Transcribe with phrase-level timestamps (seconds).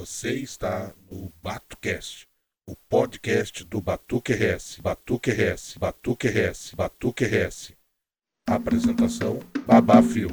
[0.00, 2.26] Você está no BatuCast,
[2.66, 7.72] o podcast do Batuque RS, Batuque RS, Batuque RS, Batuque RS.
[8.48, 10.30] Apresentação: Babá Fio.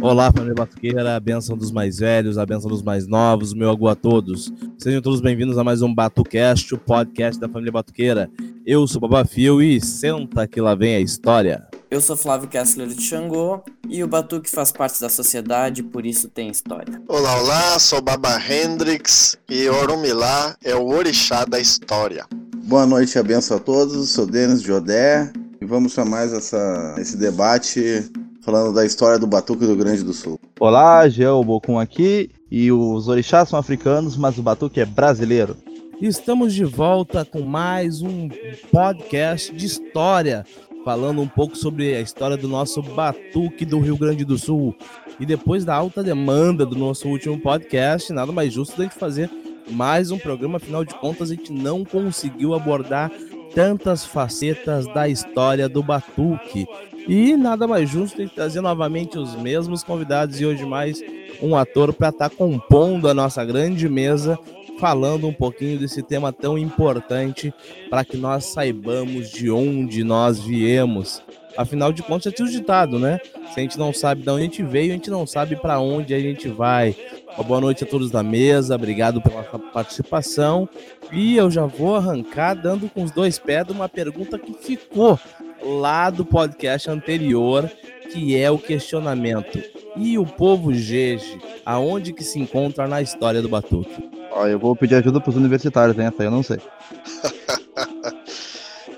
[0.00, 3.86] Olá, família Batuqueira, a benção dos mais velhos, a benção dos mais novos, meu agu
[3.86, 4.52] a todos.
[4.76, 8.28] Sejam todos bem-vindos a mais um BatuCast, o podcast da família Batuqueira.
[8.70, 11.66] Eu sou o Babafio e senta que lá vem a história.
[11.90, 16.28] Eu sou Flávio Kessler de Xangô e o Batuque faz parte da sociedade, por isso
[16.28, 17.00] tem história.
[17.08, 22.26] Olá, olá, sou Baba Hendrix e Orumilá é o orixá da história.
[22.64, 25.32] Boa noite e abençoe a todos, sou Denis Jodé
[25.62, 28.04] e vamos para mais essa, esse debate
[28.42, 30.38] falando da história do Batuque do Grande do Sul.
[30.60, 35.56] Olá, Geo Bocum aqui e os orixás são africanos, mas o Batuque é brasileiro.
[36.00, 38.28] Estamos de volta com mais um
[38.70, 40.46] podcast de história,
[40.84, 44.76] falando um pouco sobre a história do nosso Batuque do Rio Grande do Sul.
[45.18, 49.28] E depois da alta demanda do nosso último podcast, nada mais justo da gente fazer
[49.68, 53.10] mais um programa, afinal de contas a gente não conseguiu abordar
[53.52, 56.64] tantas facetas da história do Batuque.
[57.08, 61.02] E nada mais justo de trazer novamente os mesmos convidados e hoje mais
[61.42, 64.38] um ator para estar tá compondo a nossa grande mesa,
[64.78, 67.52] falando um pouquinho desse tema tão importante
[67.90, 71.22] para que nós saibamos de onde nós viemos.
[71.56, 73.18] Afinal de contas, é tudo ditado, né?
[73.52, 75.80] Se a gente não sabe de onde a gente veio, a gente não sabe para
[75.80, 76.94] onde a gente vai.
[77.36, 80.68] Uma boa noite a todos da mesa, obrigado pela participação.
[81.12, 85.18] E eu já vou arrancar dando com os dois pés de uma pergunta que ficou
[85.60, 87.68] lá do podcast anterior,
[88.12, 89.60] que é o questionamento.
[89.96, 94.17] E o povo Jeje, aonde que se encontra na história do Batuque?
[94.38, 96.06] Ó, eu vou pedir ajuda para os universitários, hein?
[96.06, 96.58] Essa eu não sei.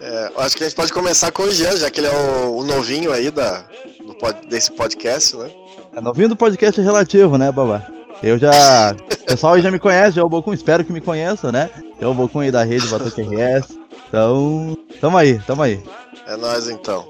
[0.02, 2.58] é, acho que a gente pode começar com o Jean, já que ele é o,
[2.58, 3.64] o novinho aí da,
[4.00, 4.14] do,
[4.46, 5.50] desse podcast, né?
[5.96, 7.86] É novinho do podcast relativo, né, Babá?
[8.22, 8.94] Eu já.
[9.20, 11.70] O pessoal já me conhece, já é o Bocum, espero que me conheça, né?
[12.00, 13.78] É o Bocum aí da rede Batuque RS.
[14.08, 15.80] Então, tamo aí, tamo aí.
[16.26, 17.08] É nós então.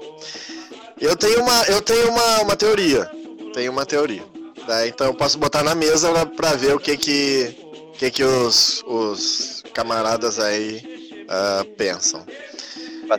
[0.99, 3.09] Eu tenho uma, eu tenho uma, uma teoria.
[3.55, 4.21] Tenho uma teoria.
[4.67, 4.87] Né?
[4.87, 7.55] Então eu posso botar na mesa para ver o que que,
[8.01, 10.81] que, que os, os camaradas aí
[11.29, 12.25] uh, pensam.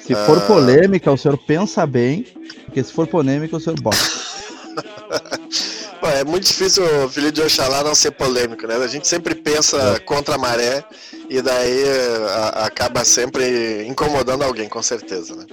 [0.01, 0.41] Se for uh...
[0.41, 2.27] polêmica, o senhor pensa bem,
[2.65, 3.97] porque se for polêmica, o senhor bota.
[6.19, 8.75] é muito difícil o filho de Oxalá não ser polêmico, né?
[8.75, 9.99] A gente sempre pensa é.
[10.01, 10.85] contra a maré
[11.31, 11.85] e daí
[12.29, 15.47] a, acaba sempre incomodando alguém, com certeza, né?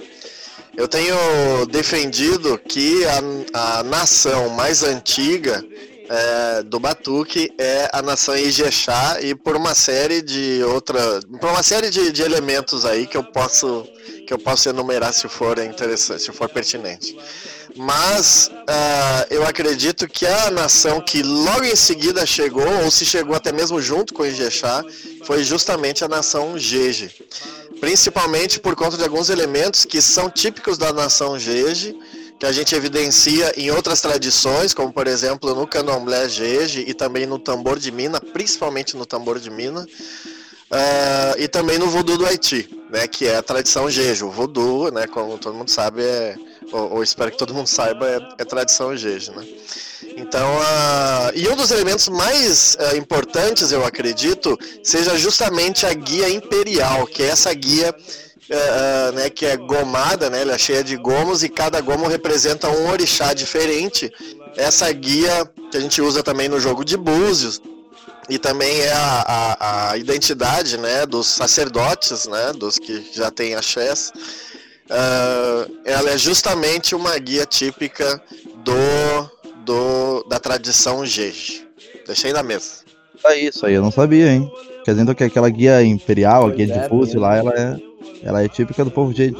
[0.76, 1.14] Eu tenho
[1.66, 3.04] defendido que
[3.52, 5.64] a, a nação mais antiga
[6.10, 11.62] é, do Batuque é a nação Ijexá e por uma série de outra, por uma
[11.62, 13.86] série de, de, elementos aí que eu posso
[14.26, 17.16] que eu posso enumerar se for interessante, se for pertinente.
[17.76, 23.34] Mas uh, eu acredito que a nação que logo em seguida chegou, ou se chegou
[23.34, 24.84] até mesmo junto com Ijexá,
[25.24, 27.14] foi justamente a nação Jeje
[27.80, 31.96] principalmente por conta de alguns elementos que são típicos da nação Jeje,
[32.40, 37.26] que a gente evidencia em outras tradições, como por exemplo no candomblé Jeje e também
[37.26, 42.24] no tambor de mina, principalmente no tambor de mina, uh, e também no voodoo do
[42.24, 44.24] Haiti, né, que é a tradição Jeje.
[44.24, 46.34] O voodoo, né, como todo mundo sabe, é,
[46.72, 49.46] ou, ou espero que todo mundo saiba, é, é tradição Jeje, né.
[50.16, 56.30] Então, uh, e um dos elementos mais uh, importantes, eu acredito, seja justamente a guia
[56.30, 57.94] imperial, que é essa guia
[58.50, 62.68] uh, né, que é gomada, né, ela é cheia de gomos e cada gomo representa
[62.68, 64.12] um orixá diferente.
[64.56, 67.60] Essa guia que a gente usa também no jogo de búzios
[68.28, 69.24] e também é a,
[69.58, 74.12] a, a identidade né, dos sacerdotes, né, dos que já têm axés.
[74.90, 78.20] Uh, ela é justamente uma guia típica
[78.64, 81.66] do do, da tradição Jeje.
[82.06, 82.80] Deixei na mesa.
[83.24, 84.50] É isso aí, eu não sabia, hein?
[84.84, 87.76] Quer dizer, então que aquela guia imperial, a guia de Fússi lá, ela é,
[88.22, 89.36] ela é típica do povo Jeje.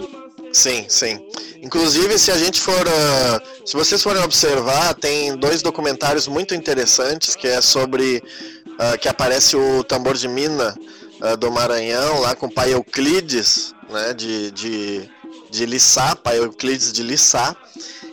[0.53, 1.21] Sim, sim.
[1.63, 2.75] Inclusive, se a gente for.
[2.75, 8.23] Uh, se vocês forem observar, tem dois documentários muito interessantes que é sobre.
[8.67, 10.75] Uh, que aparece o tambor de mina
[11.21, 14.15] uh, do Maranhão, lá com o pai Euclides, né?
[14.15, 15.11] De, de,
[15.51, 17.55] de Lissá, pai Euclides de Lissá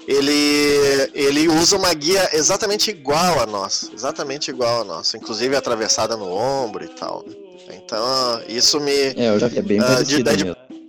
[0.08, 6.16] ele, ele usa uma guia exatamente igual a nossa, exatamente igual a nossa, inclusive atravessada
[6.16, 7.26] no ombro e tal.
[7.28, 7.36] Né?
[7.70, 8.92] Então, isso me.
[8.92, 10.24] É, eu já é bem uh, de,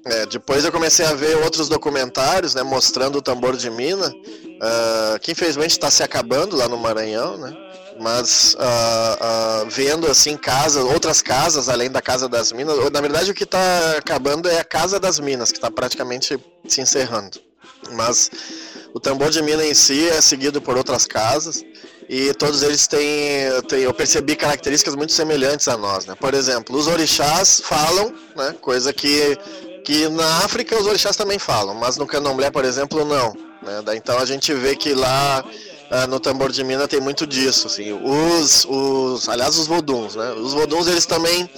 [0.05, 5.19] é, Depois eu comecei a ver outros documentários, né, mostrando o tambor de mina, uh,
[5.21, 7.55] que infelizmente está se acabando lá no Maranhão, né?
[8.01, 13.31] Mas uh, uh, vendo assim casas, outras casas além da casa das minas, na verdade
[13.31, 16.39] o que está acabando é a casa das minas, que está praticamente
[16.69, 17.41] se encerrando.
[17.93, 18.31] Mas
[18.95, 21.65] o tambor de mina em si é seguido por outras casas
[22.09, 26.15] e todos eles têm, têm, eu percebi características muito semelhantes a nós, né?
[26.19, 28.55] Por exemplo, os orixás falam, né?
[28.61, 29.39] Coisa que,
[29.85, 33.37] que na África os orixás também falam, mas no candomblé, por exemplo, não.
[33.63, 33.97] Né?
[33.97, 35.45] Então a gente vê que lá
[35.91, 37.93] ah, no tambor de mina tem muito disso, assim.
[37.93, 40.33] Os, os, aliás, os voduns, né?
[40.33, 41.51] Os voduns eles também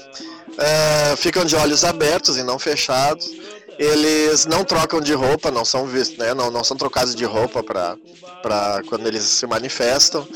[0.58, 3.30] ah, ficam de olhos abertos e não fechados
[3.80, 6.34] eles não trocam de roupa, não são vistos, né?
[6.34, 10.28] Não, não são trocados de roupa para quando eles se manifestam.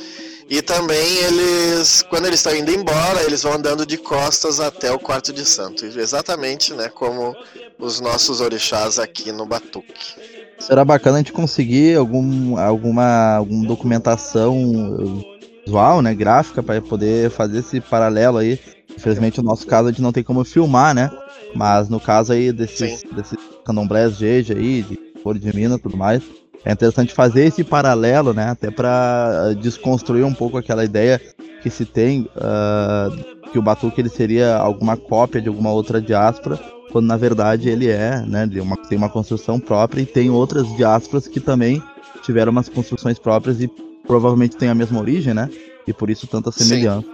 [0.49, 4.99] E também eles, quando eles estão indo embora, eles vão andando de costas até o
[4.99, 7.35] quarto de santo, exatamente, né, como
[7.79, 10.15] os nossos orixás aqui no Batuque.
[10.59, 15.23] Será bacana a gente conseguir algum, alguma, alguma documentação
[15.65, 18.59] visual, né, gráfica, para poder fazer esse paralelo aí.
[18.97, 21.11] Infelizmente, no nosso caso, a gente não tem como filmar, né?
[21.55, 25.97] Mas no caso aí desses, desses candomblés Jeje aí, de cor de mina e tudo
[25.97, 26.23] mais,
[26.65, 28.51] é interessante fazer esse paralelo, né?
[28.51, 31.21] Até para ah, desconstruir um pouco aquela ideia
[31.63, 36.59] que se tem uh, que o Batuque ele seria alguma cópia de alguma outra diáspora,
[36.91, 38.45] quando na verdade ele é, né?
[38.45, 41.83] Ele uma, tem uma construção própria e tem outras diásporas que também
[42.23, 43.69] tiveram umas construções próprias e
[44.07, 45.51] provavelmente têm a mesma origem, né?
[45.87, 47.07] E por isso tanta semelhança.
[47.07, 47.14] Sim.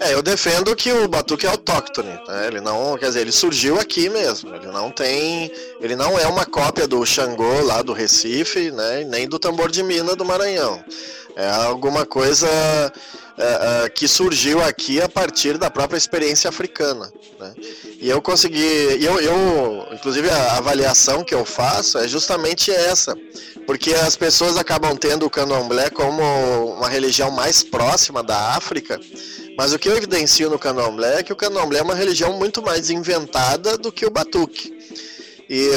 [0.00, 2.46] É, eu defendo que o batuque é autóctone, né?
[2.46, 4.54] Ele não, quer dizer, ele surgiu aqui mesmo.
[4.54, 5.50] Ele não tem,
[5.80, 9.04] ele não é uma cópia do Xangô lá do Recife, né?
[9.04, 10.82] Nem do tambor de mina do Maranhão.
[11.36, 12.48] É alguma coisa
[13.38, 17.10] é, é, que surgiu aqui a partir da própria experiência africana.
[17.38, 17.54] Né?
[17.98, 18.62] E eu consegui,
[19.02, 23.16] eu, eu, inclusive a avaliação que eu faço é justamente essa,
[23.66, 26.22] porque as pessoas acabam tendo o candomblé como
[26.74, 29.00] uma religião mais próxima da África,
[29.56, 32.62] mas o que eu evidencio no candomblé é que o candomblé é uma religião muito
[32.62, 34.76] mais inventada do que o batuque.
[35.48, 35.68] E,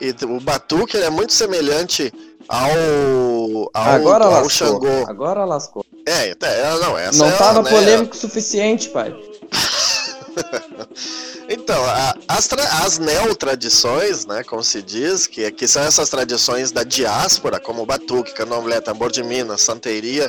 [0.00, 2.12] e o batuque é muito semelhante
[2.48, 4.50] ao, ao, Agora ao lascou.
[4.50, 5.04] Xangô.
[5.08, 5.84] Agora lascou.
[6.06, 9.14] É, é, não, essa Não é, tava né, polêmico o suficiente, pai.
[11.48, 16.72] Então, a- as, tra- as neotradições, né, como se diz, que, que são essas tradições
[16.72, 20.28] da diáspora, como o batuque, candomblé, tambor de minas, santeria,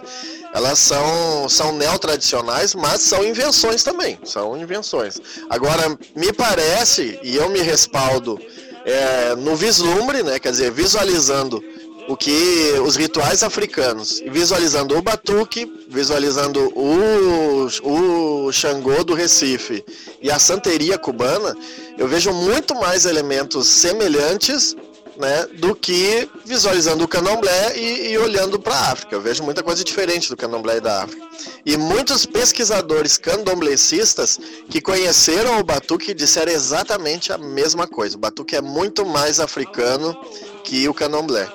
[0.53, 5.19] elas são, são neotradicionais, mas são invenções também, são invenções.
[5.49, 8.39] Agora, me parece, e eu me respaldo
[8.85, 11.63] é, no vislumbre, né, quer dizer, visualizando
[12.07, 19.83] o que os rituais africanos, visualizando o batuque, visualizando o, o Xangô do Recife
[20.21, 21.55] e a santeria cubana,
[21.97, 24.75] eu vejo muito mais elementos semelhantes
[25.17, 29.15] né, do que visualizando o candomblé e, e olhando para a África.
[29.15, 31.27] Eu vejo muita coisa diferente do candomblé e da África.
[31.65, 34.39] E muitos pesquisadores candomblecistas
[34.69, 38.15] que conheceram o batuque disseram exatamente a mesma coisa.
[38.15, 40.15] O batuque é muito mais africano
[40.63, 41.51] que o candomblé.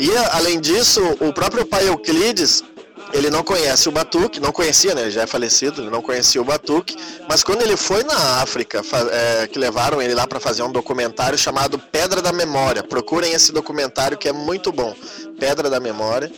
[0.00, 2.64] E além disso, o próprio pai Euclides,
[3.12, 5.02] ele não conhece o batuque, não conhecia, né?
[5.02, 6.96] Ele já é falecido, ele não conhecia o batuque,
[7.28, 8.80] mas quando ele foi na África,
[9.12, 12.82] é, que levaram ele lá para fazer um documentário chamado Pedra da Memória.
[12.82, 14.96] Procurem esse documentário que é muito bom,
[15.38, 16.32] Pedra da Memória.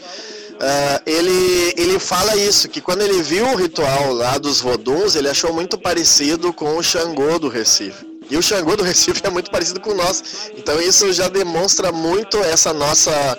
[0.60, 5.28] É, ele, ele fala isso, que quando ele viu o ritual lá dos voduns, ele
[5.28, 8.11] achou muito parecido com o Xangô do Recife.
[8.32, 10.22] E o Xangô do Recife é muito parecido com o nosso.
[10.56, 13.38] Então isso já demonstra muito essa nossa,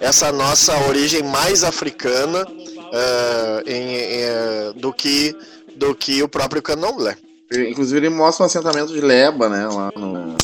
[0.00, 2.46] essa nossa origem mais africana
[2.92, 5.34] eh, em- em, eh, do, que,
[5.76, 7.16] do que o próprio candomblé.
[7.50, 9.66] Inclusive ele mostra um assentamento de Leba, né?
[9.66, 10.36] Lá no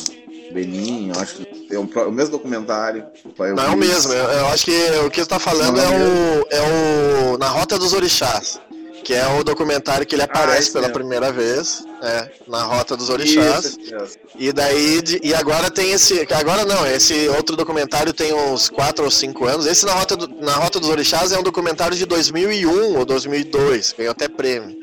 [0.51, 3.05] Benin, acho que é o, pro- o mesmo documentário.
[3.55, 4.71] Não é o mesmo, eu, eu acho que
[5.05, 5.91] o que você está falando é é, o
[6.41, 8.59] o, é o Na Rota dos Orixás,
[9.11, 10.93] que é o documentário que ele aparece esse pela mesmo.
[10.93, 13.65] primeira vez, é, na Rota dos Orixás.
[13.65, 14.17] Isso.
[14.39, 19.11] E daí, e agora tem esse, agora não, esse outro documentário tem uns 4 ou
[19.11, 19.65] 5 anos.
[19.65, 23.93] Esse na Rota, do- na Rota dos Orixás é um documentário de 2001 ou 2002,
[23.97, 24.77] ganhou até prêmio.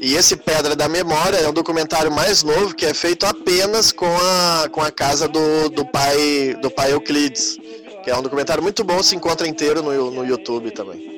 [0.00, 4.06] E esse Pedra da Memória é um documentário mais novo que é feito apenas com
[4.16, 7.58] a, com a casa do, do pai do pai Euclides,
[8.02, 11.17] que é um documentário muito bom, se encontra inteiro no, no YouTube também.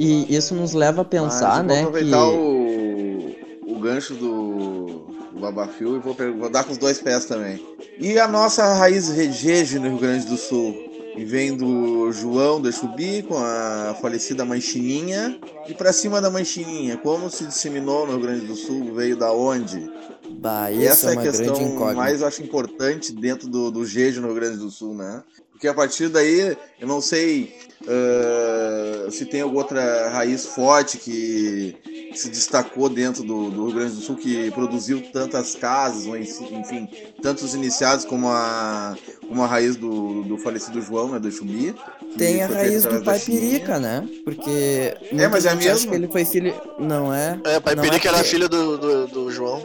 [0.00, 1.98] E isso nos leva a pensar, Ah, né, Vou que...
[1.98, 3.34] aproveitar o,
[3.66, 4.86] o gancho do,
[5.32, 7.60] do Babafio e vou, vou dar com os dois pés também.
[7.98, 10.86] E a nossa raiz rejeje no Rio Grande do Sul?
[11.16, 15.36] E vem do João de Chubi com a falecida Manchininha.
[15.66, 18.94] E pra cima da Manchininha, como se disseminou no Rio Grande do Sul?
[18.94, 19.90] Veio da onde?
[20.38, 24.20] Bah, E isso essa é é a questão mais, acho, importante dentro do, do Jeje
[24.20, 25.24] no Rio Grande do Sul, né?
[25.58, 27.52] Porque a partir daí, eu não sei
[27.88, 31.76] ah, se tem alguma outra raiz forte que
[32.08, 36.16] que se destacou dentro do, do Rio Grande do Sul, que produziu tantas casas, ou
[36.16, 36.88] enfim,
[37.22, 38.96] tantos iniciados como a,
[39.26, 41.74] como a raiz do, do falecido João, né, do Chubi.
[42.16, 44.08] Tem a raiz do pai Pirica, né?
[44.24, 44.96] Porque.
[45.12, 45.90] É, mas é mesmo?
[45.90, 46.54] que ele foi filho.
[46.78, 47.38] Não é?
[47.44, 49.62] É, pai não Pirica é era filho do, do, do João.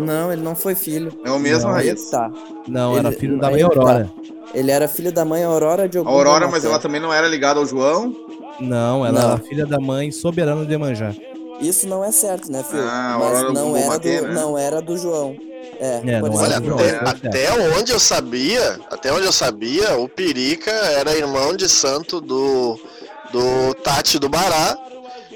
[0.00, 1.12] Não, ele não foi filho.
[1.24, 2.10] É o mesmo Não, Aí raiz.
[2.10, 2.30] tá.
[2.68, 3.66] Não, era Ele- filho da mãe tá.
[3.66, 4.10] Aurora.
[4.54, 7.26] Ele era filho da mãe Aurora de A Ogum Aurora, mas ela também não era
[7.28, 8.14] ligada ao João.
[8.60, 9.30] Não, ela Não.
[9.32, 11.12] era filha da mãe soberana de Manjá.
[11.60, 12.82] Isso não é certo, né, filho?
[12.82, 14.20] Ah, mas Aurora não era, do, né?
[14.34, 15.36] não era do João.
[15.80, 17.26] É, É, Olha, era até, tá certo.
[17.26, 22.78] até onde eu sabia, até onde eu sabia, o Pirica era irmão de santo do,
[23.32, 24.78] do Tati do Bará.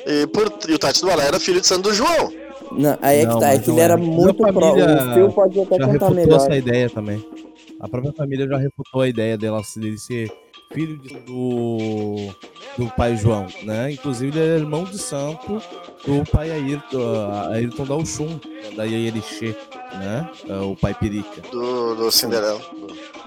[0.07, 2.33] E, por, e o Tati do Bará era filho de santo do João.
[2.73, 4.03] Não, aí é Não, que tá, é que ele era era.
[4.03, 4.53] muito pro.
[4.53, 6.37] família O Phil pode até Já contar refutou melhor.
[6.37, 7.25] essa ideia também.
[7.81, 10.31] A própria família já refutou a ideia dela dele ser
[10.73, 12.29] filho de- do,
[12.79, 13.91] do pai João, né?
[13.93, 15.61] Inclusive ele é irmão de santo
[16.07, 18.39] do pai Ayrton, Ayrton da Oxum,
[18.77, 19.57] da Yayerixê,
[19.99, 20.31] né?
[20.49, 21.41] É O pai Perica.
[21.51, 22.61] Do, do Cinderela.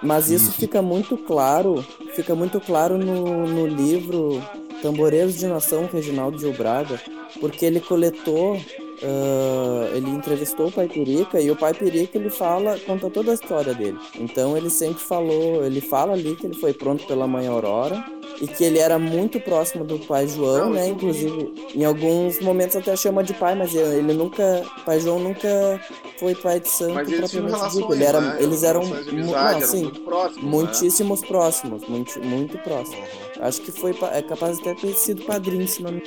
[0.01, 0.59] Mas isso, Isso.
[0.59, 1.83] fica muito claro,
[2.13, 4.41] fica muito claro no, no livro
[4.81, 6.99] Tamboreiros de Nação, Reginaldo Gil Braga,
[7.39, 8.57] porque ele coletou,
[9.03, 13.33] ah, ele entrevistou o Pai Perica e o Pai Perica ele fala, conta toda a
[13.33, 13.97] história dele.
[14.19, 18.03] Então ele sempre falou, ele fala ali que ele foi pronto pela mãe Aurora
[18.41, 20.87] e que ele era muito próximo do pai João, né?
[20.87, 25.79] Inclusive, em alguns momentos até chama de pai, mas ele nunca, pai João nunca
[26.17, 27.93] foi pai de santo Mas eles propriamente dito.
[27.93, 28.37] Ele era, né?
[28.39, 30.49] eles eram, amizade, não, eram sim, muito próximos, né?
[30.49, 32.99] Muitíssimos próximos, muito, muito próximos.
[32.99, 33.43] Uhum.
[33.45, 36.01] Acho que foi é capaz de até ter sido padrinho, se não me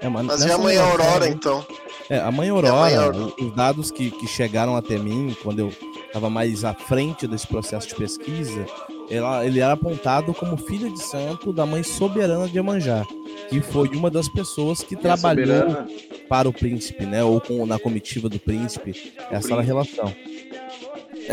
[0.00, 1.28] É, mas Mas e a mãe Aurora, né?
[1.30, 1.64] então?
[2.08, 3.32] É, a mãe a Aurora, mãe Aurora?
[3.40, 5.72] os dados que, que chegaram até mim, quando eu
[6.06, 8.66] estava mais à frente desse processo de pesquisa,
[9.10, 13.04] ela, ele era apontado como filho de santo da mãe soberana de Iemanjá,
[13.48, 15.86] que foi uma das pessoas que E trabalhou soberana-
[16.28, 17.22] para o príncipe, né?
[17.24, 19.12] Ou com, na comitiva do príncipe.
[19.30, 20.14] Essa era a relação.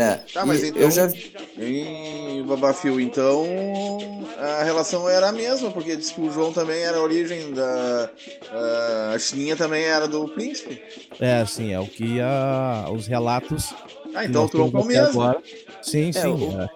[0.00, 1.08] É, Tá, mas e então- eu já
[1.58, 3.44] Em Babafio, então
[4.38, 8.08] a relação era a mesma, porque diz que o João também era a origem da.
[9.12, 10.80] A Chininha também era do príncipe.
[11.20, 13.74] É, assim, é o que a, os relatos.
[14.14, 15.20] Ah, então o tronco é o mesmo.
[15.20, 15.42] Agora.
[15.82, 16.26] Sim, sim.
[16.28, 16.68] o- é.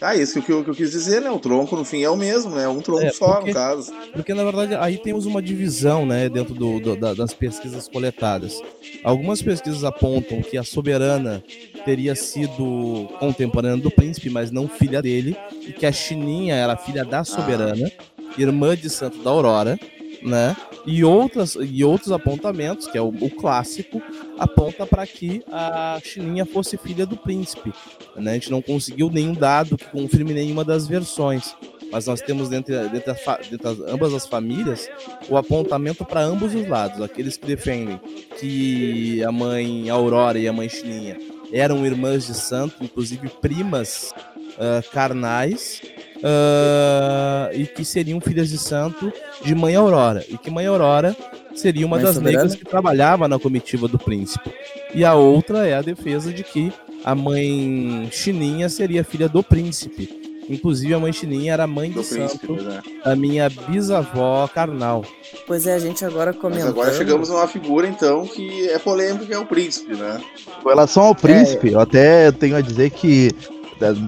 [0.00, 1.30] Ah, isso que eu, que eu quis dizer, né?
[1.30, 2.68] O tronco no fim é o mesmo, né?
[2.68, 3.92] Um tronco É, só, porque- no caso.
[4.12, 8.60] Porque, na verdade, aí temos uma divisão, né, dentro do, do- da- das pesquisas coletadas.
[9.02, 11.42] Algumas pesquisas apontam que a soberana
[11.84, 15.36] teria sido contemporânea do príncipe, mas não filha dele,
[15.66, 17.90] e que a Chininha era filha da soberana,
[18.36, 19.78] irmã de Santo da Aurora,
[20.22, 20.56] né?
[20.86, 24.00] E, outras, e outros apontamentos, que é o, o clássico,
[24.38, 27.72] aponta para que a Chininha fosse filha do príncipe.
[28.16, 28.32] Né?
[28.32, 31.54] A gente não conseguiu nenhum dado que confirme nenhuma das versões
[31.90, 34.90] mas nós temos dentro, dentro, a ambas as famílias
[35.28, 37.00] o apontamento para ambos os lados.
[37.00, 38.00] Aqueles que defendem
[38.38, 41.18] que a mãe Aurora e a mãe Chininha
[41.52, 44.12] eram irmãs de santo, inclusive primas
[44.58, 45.80] ah, carnais,
[46.22, 49.12] ah, e que seriam filhas de santo
[49.44, 50.24] de mãe Aurora.
[50.28, 51.16] E que mãe Aurora
[51.54, 52.42] seria uma Mãe das soberana?
[52.44, 54.52] negras que trabalhava na comitiva do príncipe.
[54.94, 56.72] E a outra é a defesa de que
[57.04, 60.16] a mãe Chininha seria filha do príncipe.
[60.50, 62.80] Inclusive, a mãe Chininha era mãe Do de príncipe, santo, pois é.
[63.04, 65.04] a minha bisavó carnal.
[65.46, 66.68] Pois é, a gente agora Mas comentando.
[66.68, 70.18] agora chegamos a uma figura, então, que é polêmica, que é o príncipe, né?
[70.62, 73.30] Com relação ao príncipe, eu até tenho a dizer que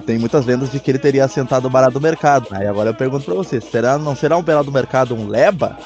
[0.05, 2.47] tem muitas lendas de que ele teria assentado o barato do mercado.
[2.51, 5.77] Aí agora eu pergunto pra você, será, não será um barato do mercado um leba?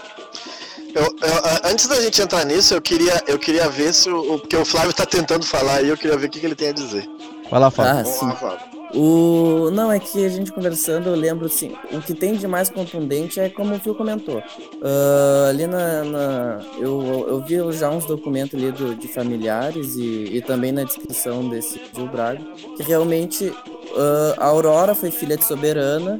[0.93, 4.35] Eu- eu- antes da gente entrar nisso, eu queria, eu queria ver se o.
[4.35, 6.55] o- Porque o Flávio tá tentando falar aí, eu queria ver o que, que ele
[6.55, 7.05] tem a dizer.
[7.51, 7.91] Vai lá, Fábio.
[7.91, 8.25] Ah, Vamos sim.
[8.27, 8.74] lá, Fábio.
[8.95, 9.69] O...
[9.71, 13.39] Não, é que a gente conversando, eu lembro assim, o que tem de mais contundente
[13.39, 14.41] é como o Phil comentou.
[14.81, 16.03] Ah, ali na.
[16.03, 20.83] na- Eu, eu vi já uns documentos ali do- de familiares e, e também na
[20.83, 22.39] descrição desse Gil Braga,
[22.77, 23.51] que realmente
[23.97, 26.19] ah, a Aurora foi filha de Soberana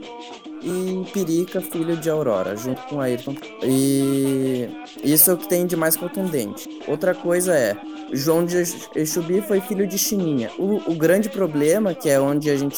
[0.64, 3.36] e Perica, filho de Aurora, junto com Ayrton.
[3.64, 4.68] E
[5.04, 6.68] isso é o que tem de mais contundente.
[6.88, 7.76] Outra coisa é,
[8.12, 8.58] João de
[8.96, 10.52] Exubi foi filho de Chininha.
[10.58, 12.78] O, o grande problema, que é onde a gente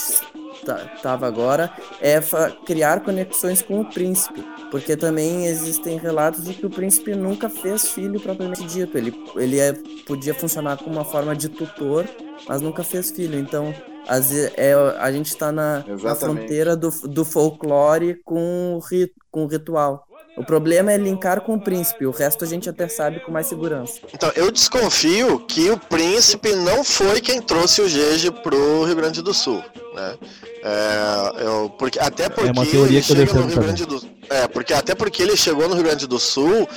[0.65, 2.19] tá- tava agora, é
[2.65, 4.43] criar conexões com o príncipe.
[4.71, 8.97] Porque também existem relatos de que o príncipe nunca fez filho propriamente dito.
[8.97, 9.73] Ele, ele é,
[10.05, 12.05] podia funcionar como uma forma de tutor,
[12.47, 13.39] mas nunca fez filho.
[13.39, 13.73] Então,
[14.23, 19.43] ve- é, a gente está na, na fronteira do, do folclore com o, rit, com
[19.45, 20.05] o ritual.
[20.37, 23.47] O problema é linkar com o príncipe, o resto a gente até sabe com mais
[23.47, 23.99] segurança.
[24.13, 29.23] Então, eu desconfio que o príncipe não foi quem trouxe o Gege pro Rio Grande
[29.23, 29.63] do Sul,
[29.97, 30.17] né?
[30.63, 34.93] É, eu, porque, até porque uma teoria ele que eu defendo do É, porque até
[34.93, 36.67] porque ele chegou no Rio Grande do Sul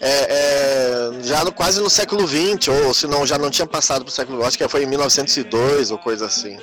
[0.00, 4.04] é, é, já no, quase no século XX, ou se não, já não tinha passado
[4.04, 6.56] para o século acho que foi em 1902 ou coisa assim.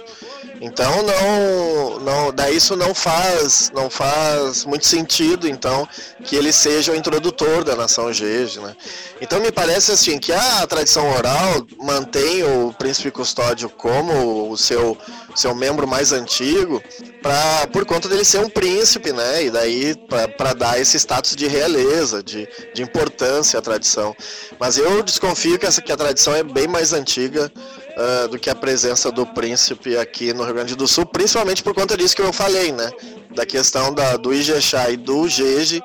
[0.62, 5.88] Então não, não, daí isso não faz, não faz muito sentido, então,
[6.24, 8.76] que ele seja o introdutor da nação Jeje, né?
[9.20, 14.98] Então me parece assim que a tradição oral mantém o príncipe custódio como o seu,
[15.36, 16.82] seu membro mais antigo,
[17.22, 19.44] pra, por conta dele ser um príncipe, né?
[19.44, 19.96] E daí
[20.38, 24.16] para dar esse status de realeza, de, de importância à tradição.
[24.60, 27.52] Mas eu desconfio que essa que a tradição é bem mais antiga
[27.96, 31.74] uh, do que a presença do príncipe aqui no Rio Grande do Sul, principalmente por
[31.74, 32.90] conta disso que eu falei, né?
[33.32, 35.82] Da questão da, do Ijexá e do Jeje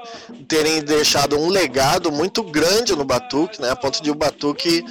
[0.47, 3.71] terem deixado um legado muito grande no Batuque, né?
[3.71, 4.85] A ponto de o Batuque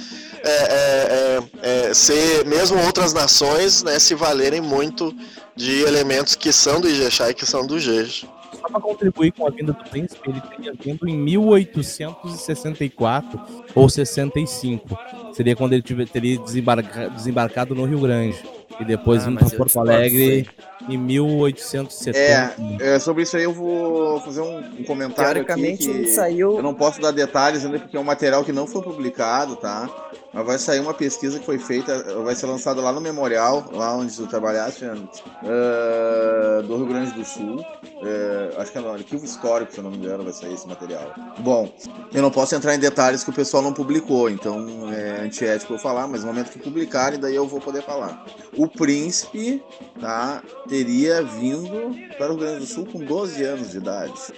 [0.44, 5.12] é, é, é, é, ser, mesmo outras nações, né, se valerem muito
[5.56, 8.28] de elementos que são do Ijexá e que são do Jeje.
[8.60, 13.40] Só para contribuir com a vinda do príncipe, ele teria vindo em 1864
[13.74, 14.98] ou 65
[15.32, 18.36] seria quando ele tiver, teria desembarca, desembarcado no Rio Grande.
[18.78, 20.48] E depois ah, para Porto Alegre
[20.88, 22.18] em 1870.
[22.18, 25.44] É, é, sobre isso aí eu vou fazer um, um comentário.
[25.44, 26.56] Teoricamente aqui ele saiu.
[26.56, 29.88] Eu não posso dar detalhes ainda porque é um material que não foi publicado, tá?
[30.32, 33.96] Mas vai sair uma pesquisa que foi feita, vai ser lançada lá no Memorial, lá
[33.96, 37.56] onde tu trabalhaste uh, do Rio Grande do Sul.
[37.56, 40.68] Uh, acho que é no arquivo histórico, se eu não me engano, vai sair esse
[40.68, 41.12] material.
[41.40, 41.72] Bom,
[42.14, 45.78] eu não posso entrar em detalhes que o pessoal não publicou, então é antiético eu
[45.78, 48.24] falar, mas no momento que publicarem, daí eu vou poder falar.
[48.56, 49.62] O príncipe,
[50.00, 54.32] tá, teria vindo para o Rio Grande do Sul com 12 anos de idade.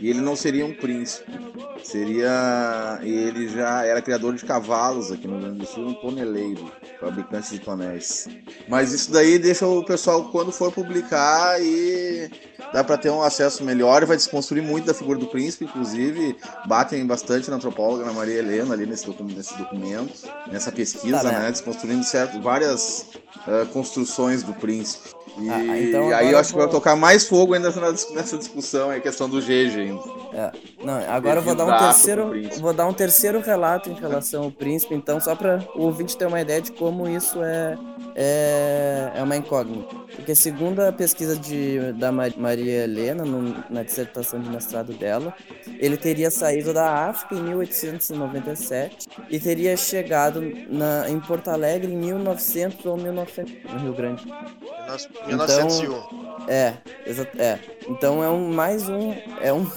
[0.00, 1.30] E ele não seria um príncipe.
[1.84, 2.98] Seria.
[3.02, 7.50] Ele já era criador de cavalos aqui no Rio Grande do Sul, um toneleiro, fabricante
[7.50, 8.28] de tonéis.
[8.68, 12.30] Mas isso daí deixa o pessoal, quando for publicar, e
[12.72, 16.36] dá para ter um acesso melhor e vai desconstruir muito da figura do príncipe, inclusive
[16.66, 21.38] batem bastante na antropóloga, Maria Helena, ali nesse documento, nesse documento nessa pesquisa, tá, né?
[21.40, 21.50] né?
[21.50, 23.06] Desconstruindo certo, várias
[23.46, 25.10] uh, construções do príncipe.
[25.38, 26.60] E ah, então aí eu acho vou...
[26.60, 27.70] que vai tocar mais fogo ainda
[28.14, 30.02] nessa discussão, a questão do GG ainda.
[30.34, 30.52] É.
[30.84, 34.50] Não, agora eu vou dar um terceiro, vou dar um terceiro relato em relação ao
[34.50, 37.76] príncipe, então só para o ouvinte ter uma ideia de como isso é
[38.14, 39.94] é, é uma incógnita.
[40.14, 45.34] Porque segundo a pesquisa de, da Maria Helena, no, na dissertação de mestrado dela,
[45.78, 51.96] ele teria saído da África em 1897 e teria chegado na, em Porto Alegre em
[51.96, 54.24] 1900 ou 1900, no Rio Grande.
[55.26, 55.84] 1901.
[55.84, 56.74] Então, é,
[57.38, 57.58] é.
[57.88, 59.14] Então é um mais um.
[59.40, 59.70] É um.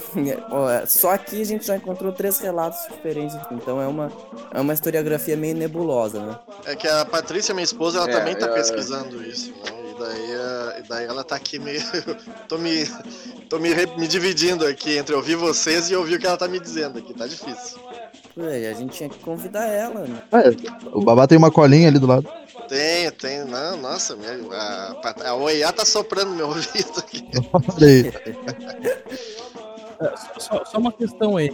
[0.66, 3.36] É, só aqui a gente já encontrou três relatos diferentes.
[3.52, 4.10] Então é uma,
[4.52, 6.38] é uma historiografia meio nebulosa, né?
[6.64, 8.54] É que a Patrícia, minha esposa, ela é, também tá é...
[8.54, 9.90] pesquisando isso, né?
[9.90, 11.80] E daí, é, e daí ela tá aqui meio.
[12.48, 12.86] tô me.
[13.48, 16.58] tô me, me dividindo aqui entre ouvir vocês e ouvir o que ela tá me
[16.58, 17.14] dizendo aqui.
[17.14, 17.78] Tá difícil.
[18.36, 20.22] Ué, a gente tinha que convidar ela, né?
[20.32, 20.50] É,
[20.92, 22.28] o babá tem uma colinha ali do lado.
[22.68, 23.46] Tenho, tenho.
[23.46, 27.24] Não, nossa, minha, a, a OEA tá soprando meu ouvido aqui.
[29.98, 31.50] É, só, só, uma questão aí.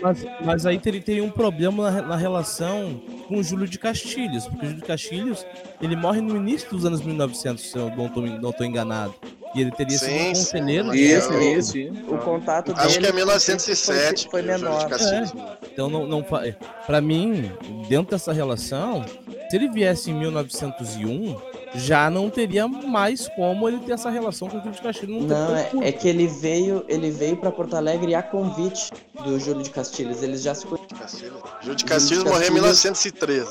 [0.00, 4.46] Mas, mas aí teria, teria um problema na, na, relação com o Júlio de Castilhos,
[4.46, 5.44] porque o Júlio de Castilhos
[5.80, 7.90] ele morre no início dos anos 1900, se eu
[8.40, 9.14] não tô enganado.
[9.54, 10.94] E ele teria sim, sido um conselheiro.
[10.94, 11.44] Isso, né?
[11.54, 11.76] isso,
[12.08, 12.88] O contato Acho dele.
[12.88, 14.28] Acho que é 1907.
[14.30, 14.88] Foi, foi menor.
[14.92, 15.66] É.
[15.72, 17.50] Então, não, não, para mim,
[17.88, 19.04] dentro dessa relação,
[19.48, 21.36] se ele viesse em 1901,
[21.74, 25.24] já não teria mais como ele ter essa relação com o Júlio de Castilhos.
[25.24, 28.90] Não, não é, é, que ele veio, ele veio para Porto Alegre a convite
[29.24, 30.22] do Júlio de Castilhos.
[30.22, 31.40] Eles já se conheciam.
[31.60, 33.48] Júlio de Castilhos morreu em 1913.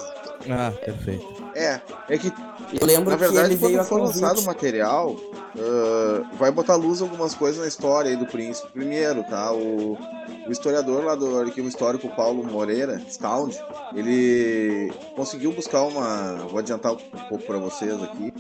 [0.50, 1.39] Ah, perfeito.
[1.56, 2.32] É, é que
[2.80, 7.34] eu lembro na verdade, que quando for lançado o material, uh, vai botar luz algumas
[7.34, 8.72] coisas na história aí do príncipe.
[8.72, 9.52] Primeiro, tá?
[9.52, 9.98] O,
[10.48, 13.58] o historiador lá do arquivo histórico, Paulo Moreira, Scound,
[13.96, 16.36] ele conseguiu buscar uma.
[16.50, 16.98] Vou adiantar um
[17.30, 18.34] pouco para vocês aqui.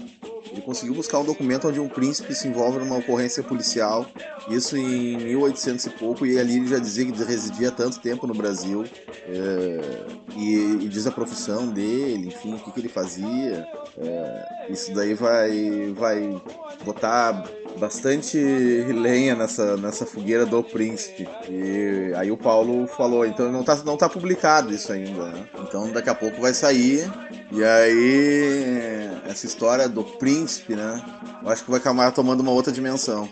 [0.51, 4.05] Ele conseguiu buscar um documento onde um príncipe se envolve numa ocorrência policial,
[4.49, 8.33] isso em 1800 e pouco, e ali ele já dizia que residia tanto tempo no
[8.33, 8.85] Brasil,
[9.27, 13.67] é, e, e, diz a profissão dele, enfim, o que, que ele fazia.
[13.97, 16.41] É, isso daí vai, vai
[16.83, 17.43] botar
[17.77, 21.27] bastante lenha nessa, nessa fogueira do príncipe.
[21.49, 25.47] E aí o Paulo falou, então não tá, não tá publicado isso ainda, né?
[25.61, 27.09] Então daqui a pouco vai sair.
[27.51, 31.01] E aí essa história do príncipe, né?
[31.43, 33.29] Eu acho que vai acabar tomando uma outra dimensão.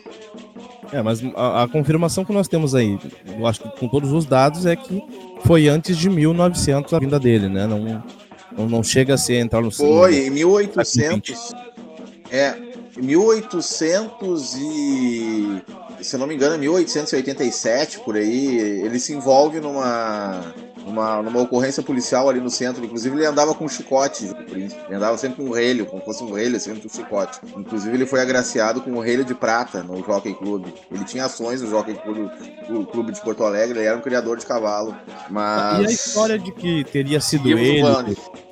[0.94, 2.98] É, mas a, a, confirmação que nós temos aí,
[3.38, 5.04] eu acho que com todos os dados, é que
[5.44, 7.66] foi antes de 1900 a vinda dele, né?
[7.66, 8.04] Não,
[8.56, 11.54] não, não chega a ser entrar no Foi, em 1800.
[12.32, 12.56] É,
[12.96, 15.62] 1800 e
[16.02, 20.54] se eu não me engano, 1887 por aí, ele se envolve numa
[20.88, 22.84] numa, numa ocorrência policial ali no centro.
[22.84, 24.82] Inclusive, ele andava com um chicote, o príncipe.
[24.88, 27.40] Ele andava sempre com um relho, como fosse um relho, sempre assim, um chicote.
[27.56, 30.66] Inclusive, ele foi agraciado com um relho de prata no Jockey Club.
[30.92, 32.30] Ele tinha ações no Jockey Club,
[32.92, 34.96] Clube de Porto Alegre, ele era um criador de cavalo.
[35.30, 35.82] Mas...
[35.82, 37.84] E a história de que teria sido ele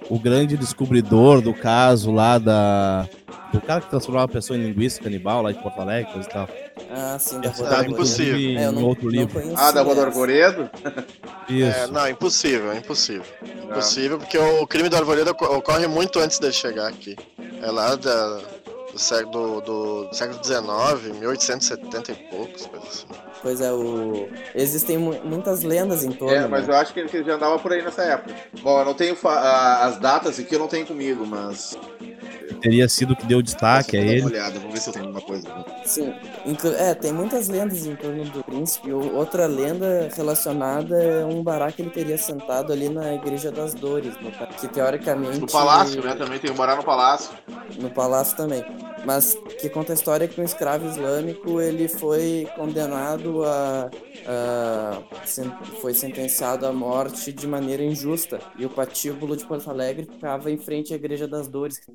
[0.09, 3.07] o grande descobridor do caso lá da.
[3.51, 6.31] Do cara que transformava a pessoa em linguista canibal lá de Porto Alegre, coisa e
[6.31, 6.49] tal.
[6.91, 8.59] Ah, sim, da Rua é, impossível.
[8.59, 9.41] É, não, outro livro.
[9.55, 10.69] Ah, da Rua do Arvoredo?
[11.47, 11.77] Isso.
[11.77, 13.25] É, não, impossível, é impossível.
[13.63, 17.15] Impossível, porque o crime do Arvoredo ocorre muito antes de chegar aqui.
[17.61, 18.41] É lá da,
[18.95, 23.05] do, século, do, do século XIX, 1870 e poucos, coisas assim.
[23.41, 24.29] Pois é, o...
[24.55, 26.33] existem muitas lendas em torno.
[26.33, 26.73] É, mas né?
[26.73, 28.33] eu acho que ele já andava por aí nessa época.
[28.61, 31.77] Bom, eu não tenho as datas aqui, eu não tenho comigo, mas
[32.61, 34.21] teria sido o que deu destaque a ele.
[34.21, 35.47] Uma olhada, vamos ver se eu tenho alguma coisa.
[35.85, 36.13] Sim,
[36.77, 38.91] é, tem muitas lendas em torno do príncipe.
[38.91, 44.13] Outra lenda relacionada é um bará que ele teria sentado ali na Igreja das Dores,
[44.21, 45.39] no, que teoricamente.
[45.39, 46.15] No palácio, né?
[46.15, 47.31] Também tem um bará no palácio.
[47.79, 48.63] No palácio também.
[49.05, 53.89] Mas que conta a história que um escravo islâmico ele foi condenado a,
[54.27, 55.01] a
[55.79, 60.57] foi sentenciado à morte de maneira injusta e o patíbulo de Porto Alegre ficava em
[60.57, 61.93] frente à Igreja das Dores, em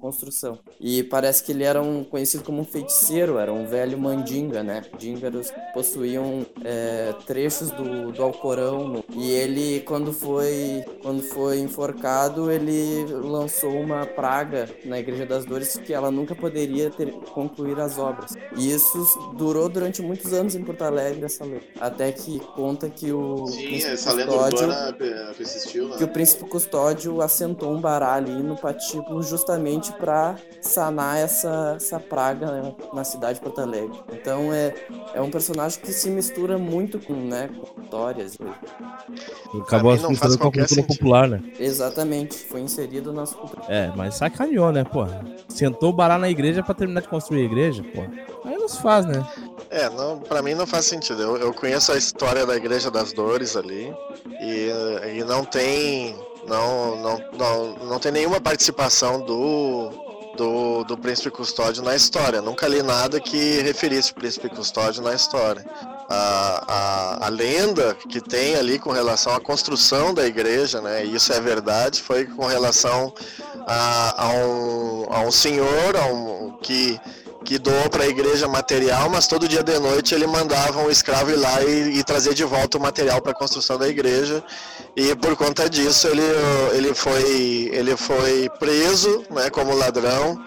[0.80, 4.82] E parece que ele era um, conhecido como um feiticeiro, era um velho mandinga, né?
[4.98, 13.04] Díngaros possuíam é, trechos do, do Alcorão e ele quando foi quando foi enforcado ele
[13.12, 18.34] lançou uma praga na Igreja das Dores que ela nunca poderia ter, concluir as obras.
[18.56, 21.62] E isso durou durante muitos anos em Porto Alegre, essa lenda.
[21.80, 23.46] Até que conta que o.
[23.46, 24.94] Sim, essa lenda urbana
[25.36, 25.96] persistiu, né?
[25.96, 30.29] Que o príncipe custódio assentou um baralho no patíbulo justamente para
[30.60, 33.98] sanar essa, essa praga né, na cidade de Porto Alegre.
[34.12, 34.74] Então é,
[35.14, 38.38] é um personagem que se mistura muito com, né, com histórias.
[39.62, 40.86] Acabou se misturando com a cultura sentido.
[40.86, 41.42] popular, né?
[41.58, 43.62] Exatamente, foi inserido na cultura.
[43.68, 45.06] É, mas sacaneou, né, pô?
[45.48, 48.02] Sentou o na igreja para terminar de construir a igreja, pô.
[48.48, 49.26] Aí não se faz, né?
[49.70, 51.22] É, não, pra mim não faz sentido.
[51.22, 53.94] Eu, eu conheço a história da Igreja das Dores ali
[54.40, 54.68] e,
[55.18, 56.16] e não tem.
[56.48, 59.90] Não, não, não, não tem nenhuma participação do,
[60.36, 62.40] do, do Príncipe Custódio na história.
[62.40, 65.64] Nunca li nada que referisse o Príncipe Custódio na história.
[66.08, 71.14] A, a, a, lenda que tem ali com relação à construção da igreja, né, e
[71.14, 73.14] isso é verdade, foi com relação
[73.66, 76.98] a, a, um, a um senhor a um, que
[77.44, 81.30] que doou para a igreja material, mas todo dia de noite ele mandava um escravo
[81.30, 84.44] ir lá e, e trazer de volta o material para a construção da igreja.
[84.94, 86.22] E por conta disso ele,
[86.72, 90.42] ele, foi, ele foi preso né, como ladrão.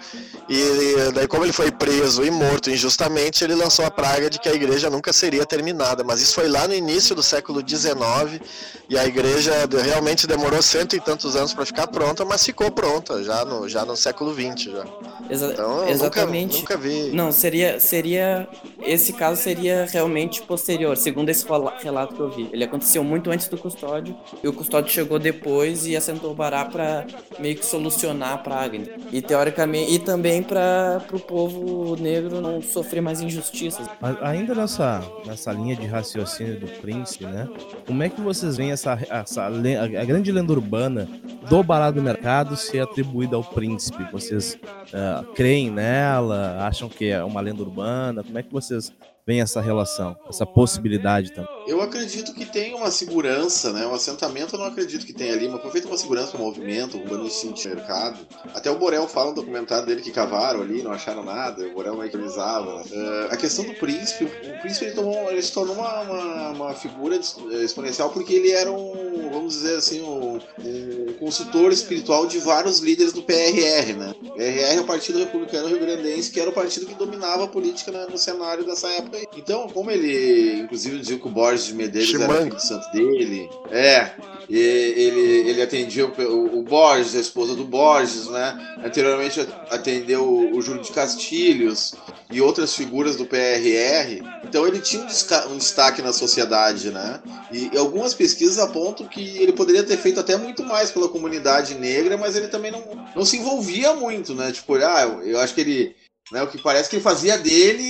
[0.49, 4.49] E daí, como ele foi preso e morto injustamente, ele lançou a praga de que
[4.49, 6.03] a igreja nunca seria terminada.
[6.03, 8.41] Mas isso foi lá no início do século XIX
[8.89, 9.51] e a igreja
[9.83, 13.85] realmente demorou cento e tantos anos para ficar pronta, mas ficou pronta já no, já
[13.85, 14.71] no século XX.
[14.71, 14.85] Já.
[15.29, 16.57] Exa então, exatamente.
[16.59, 17.11] Nunca, nunca vi.
[17.11, 18.47] Não, seria, seria.
[18.81, 21.45] Esse caso seria realmente posterior, segundo esse
[21.81, 22.49] relato que eu vi.
[22.51, 26.65] Ele aconteceu muito antes do custódio, e o custódio chegou depois e assentou o Bará
[26.65, 27.07] para
[27.39, 28.79] meio que solucionar a praga.
[29.11, 29.93] E teoricamente.
[29.93, 33.87] E também para o povo negro não sofrer mais injustiças.
[34.21, 37.47] Ainda nessa, nessa linha de raciocínio do príncipe, né?
[37.85, 41.07] Como é que vocês veem essa, essa a grande lenda urbana
[41.49, 44.03] do Bará do Mercado ser atribuída ao príncipe?
[44.11, 44.57] Vocês
[44.93, 46.65] uh, creem nela?
[46.65, 48.23] Acham que é uma lenda urbana?
[48.23, 48.91] Como é que vocês
[49.25, 51.49] vem essa relação, essa possibilidade também?
[51.65, 53.87] Eu acredito que tem uma segurança, né?
[53.87, 56.97] Um assentamento eu não acredito que tenha ali, mas feita uma segurança para o movimento,
[56.97, 58.19] um de mercado.
[58.53, 61.95] Até o Borel fala no documentário dele que cavaram ali, não acharam nada, o Borel
[61.95, 62.81] mecanizava.
[62.81, 66.49] Uh, eh, a questão do príncipe, o príncipe ele, tomou, ele se tornou uma, uma,
[66.49, 72.25] uma, figura eh, exponencial porque ele era um, vamos dizer assim, um, um consultor espiritual
[72.27, 74.13] de vários líderes do PRR, né?
[74.35, 77.91] PRR é o Partido Republicano Rio Grandense, que era o partido que dominava a política
[77.91, 82.09] né, no cenário dessa época então, como ele, inclusive, dizia que o Borges de Medeiros
[82.09, 82.33] Chimango.
[82.33, 84.11] era filho santo dele, é,
[84.49, 88.77] ele, ele atendia o, o, Borges, a esposa do Borges, né?
[88.83, 91.95] Anteriormente atendeu o, o Júlio de Castilhos
[92.31, 94.21] e outras figuras do PRR.
[94.43, 97.21] Então ele tinha um, destaque na sociedade, né?
[97.51, 101.75] E, e algumas pesquisas apontam que ele poderia ter feito até muito mais pela comunidade
[101.75, 102.83] negra, mas ele também não,
[103.15, 104.51] não se envolvia muito, né?
[104.51, 105.95] Tipo, ah, eu, eu acho que ele
[106.31, 107.83] né, o que parece que ele fazia dele,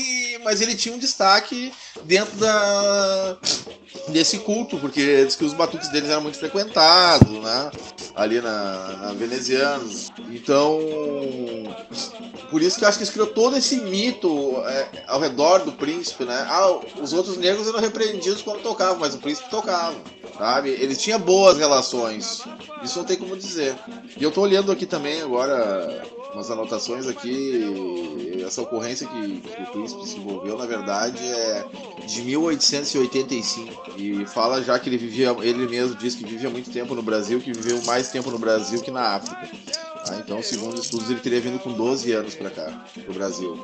[0.43, 1.71] mas ele tinha um destaque
[2.03, 3.37] dentro da,
[4.09, 7.71] desse culto, porque diz que os batuques deles eram muito frequentados, né?
[8.15, 10.11] Ali na, na Venezianos.
[10.29, 10.79] Então,
[12.49, 16.25] por isso que eu acho que criou todo esse mito é, ao redor do príncipe,
[16.25, 16.45] né?
[16.49, 19.95] Ah, os outros negros eram repreendidos quando tocavam, mas o príncipe tocava,
[20.37, 20.69] sabe?
[20.69, 22.41] Ele tinha boas relações.
[22.83, 23.75] Isso não tem como dizer.
[24.17, 26.03] E eu tô olhando aqui também agora
[26.33, 28.41] umas anotações aqui.
[28.45, 31.65] Essa ocorrência que, que o príncipe se envolveu, na verdade, é
[32.05, 36.93] de 1885 e fala já que ele vivia, ele mesmo diz que vivia muito tempo
[36.93, 39.47] no Brasil, que viveu mais tempo no Brasil que na África.
[40.09, 43.57] Ah, então, segundo estudos, ele teria vindo com 12 anos para cá, pro Brasil.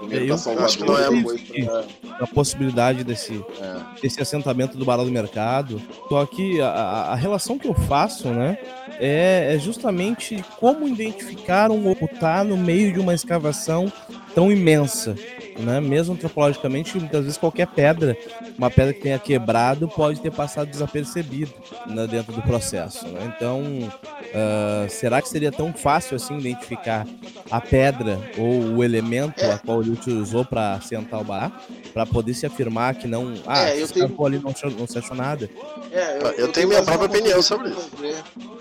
[0.00, 1.84] Primeiro para Salvador, depois pra...
[2.20, 4.00] a possibilidade desse, é.
[4.02, 5.80] desse assentamento do Barão do Mercado.
[6.08, 8.58] Só que a, a relação que eu faço, né,
[8.98, 13.92] é, é justamente como identificar um ocultar no meio de uma escavação
[14.34, 15.14] tão imensa
[15.58, 15.80] né?
[15.80, 18.16] Mesmo antropologicamente, muitas vezes qualquer pedra,
[18.56, 21.52] uma pedra que tenha quebrado, pode ter passado desapercebido
[21.86, 23.06] né, dentro do processo.
[23.08, 23.32] Né?
[23.36, 27.06] Então, uh, será que seria tão fácil assim identificar
[27.50, 31.52] a pedra ou o elemento a qual ele utilizou para assentar o bará?
[31.94, 33.32] Para poder se afirmar que não.
[33.46, 34.26] Ah, é, eu tenho...
[34.26, 35.48] ali não, não se achou nada.
[35.92, 37.88] É, eu, eu, eu tenho minha própria opinião sobre isso.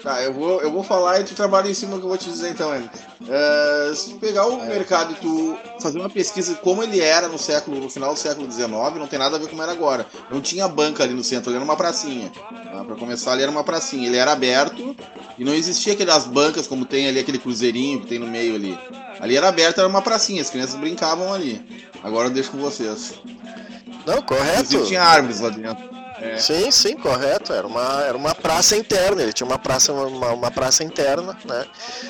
[0.04, 2.18] Tá, eu vou, eu vou falar e tu trabalha em cima do que eu vou
[2.18, 2.92] te dizer então, Ana.
[3.22, 4.68] Uh, se tu pegar o é.
[4.68, 8.52] mercado e tu fazer uma pesquisa como ele era no século, no final do século
[8.52, 10.06] XIX, não tem nada a ver com como era agora.
[10.30, 12.30] Não tinha banca ali no centro, ali era uma pracinha.
[12.30, 12.84] Tá?
[12.84, 14.06] Para começar, ali era uma pracinha.
[14.08, 14.96] Ele era aberto
[15.38, 18.78] e não existia aquelas bancas como tem ali aquele cruzeirinho que tem no meio ali.
[19.24, 21.88] Ali era aberto, era uma pracinha, as crianças brincavam ali.
[22.04, 23.14] Agora eu deixo com vocês.
[24.06, 24.64] Não, correto.
[24.64, 25.82] Inclusive tinha árvores lá dentro.
[26.20, 26.38] É.
[26.38, 27.54] Sim, sim, correto.
[27.54, 31.66] Era uma, era uma praça interna, ele tinha uma praça, uma, uma, praça interna, né?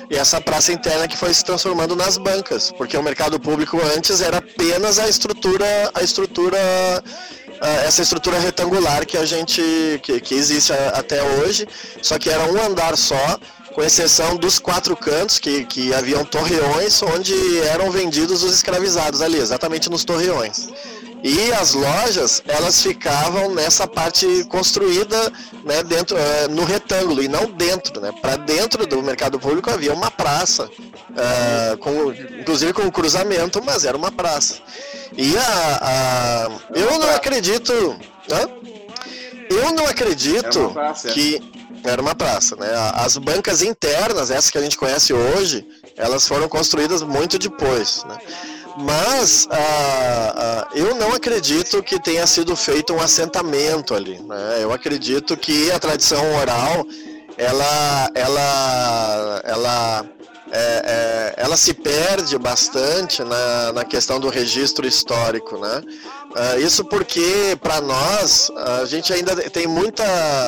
[0.10, 4.19] E essa praça interna que foi se transformando nas bancas, porque o mercado público antes
[4.19, 6.58] era apenas a estrutura, a estrutura,
[7.86, 9.62] essa estrutura retangular que a gente,
[10.02, 11.67] que, que existe até hoje,
[12.02, 13.39] só que era um andar só,
[13.74, 19.38] com exceção dos quatro cantos, que, que haviam torreões onde eram vendidos os escravizados ali,
[19.38, 20.70] exatamente nos torreões.
[21.24, 25.32] E as lojas, elas ficavam nessa parte construída
[25.64, 28.02] né, dentro, é, no retângulo e não dentro.
[28.02, 28.12] Né?
[28.22, 30.70] Para dentro do mercado público havia uma praça,
[31.16, 34.56] é, com, inclusive com cruzamento, mas era uma praça.
[35.16, 37.72] E a, a eu não acredito.
[38.30, 38.64] Hã?
[39.50, 41.14] Eu não acredito praça, é.
[41.14, 41.53] que
[41.84, 42.67] era uma praça, né?
[42.93, 45.65] As bancas internas, essas que a gente conhece hoje,
[45.98, 48.17] elas foram construídas muito depois, né?
[48.78, 54.19] Mas ah, ah, eu não acredito que tenha sido feito um assentamento ali.
[54.19, 54.60] Né?
[54.62, 56.86] Eu acredito que a tradição oral
[57.38, 60.06] ela, ela, ela,
[60.52, 65.82] é, é, ela se perde bastante na, na questão do registro histórico, né?
[66.34, 68.50] Uh, isso porque para nós
[68.82, 70.04] a gente ainda tem muita,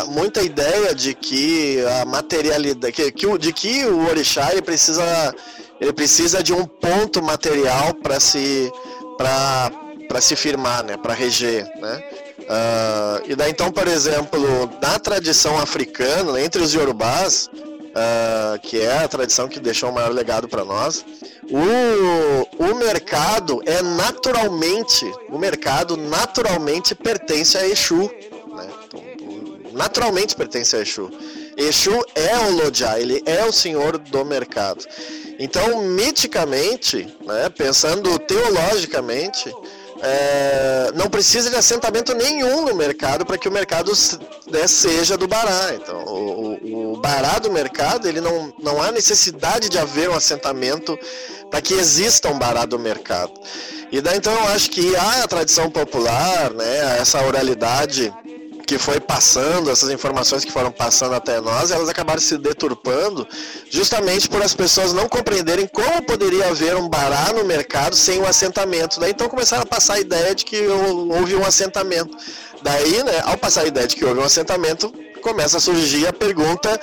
[0.07, 5.35] muita ideia de que a materialidade, que, que, de que o orixá ele precisa
[5.79, 8.71] ele precisa de um ponto material para se
[9.15, 12.03] para se firmar, né, para reger, né?
[12.39, 17.49] Uh, e daí então, por exemplo, na tradição africana, entre os yorubás,
[17.95, 21.05] uh, que é a tradição que deixou o maior legado para nós,
[21.49, 28.11] o, o mercado é naturalmente, o mercado naturalmente pertence a Exu,
[28.55, 28.69] né?
[28.85, 29.03] Então,
[29.71, 31.09] naturalmente pertence a Exu.
[31.57, 34.85] Exu é o Lodja, ele é o senhor do mercado.
[35.39, 39.53] Então, miticamente, né, pensando teologicamente,
[40.01, 43.91] é, não precisa de assentamento nenhum no mercado para que o mercado
[44.51, 45.73] né, seja do Bará.
[45.73, 50.97] Então, o, o Bará do mercado, ele não, não há necessidade de haver um assentamento
[51.49, 53.33] para que exista um Bará do mercado.
[53.91, 58.13] E daí, então, eu acho que há a tradição popular, né, essa oralidade
[58.65, 63.27] que foi passando, essas informações que foram passando até nós, elas acabaram se deturpando
[63.69, 68.25] justamente por as pessoas não compreenderem como poderia haver um bará no mercado sem um
[68.25, 68.99] assentamento.
[68.99, 72.17] Daí então começaram a passar a ideia de que houve um assentamento.
[72.61, 76.13] Daí, né, ao passar a ideia de que houve um assentamento, começa a surgir a
[76.13, 76.79] pergunta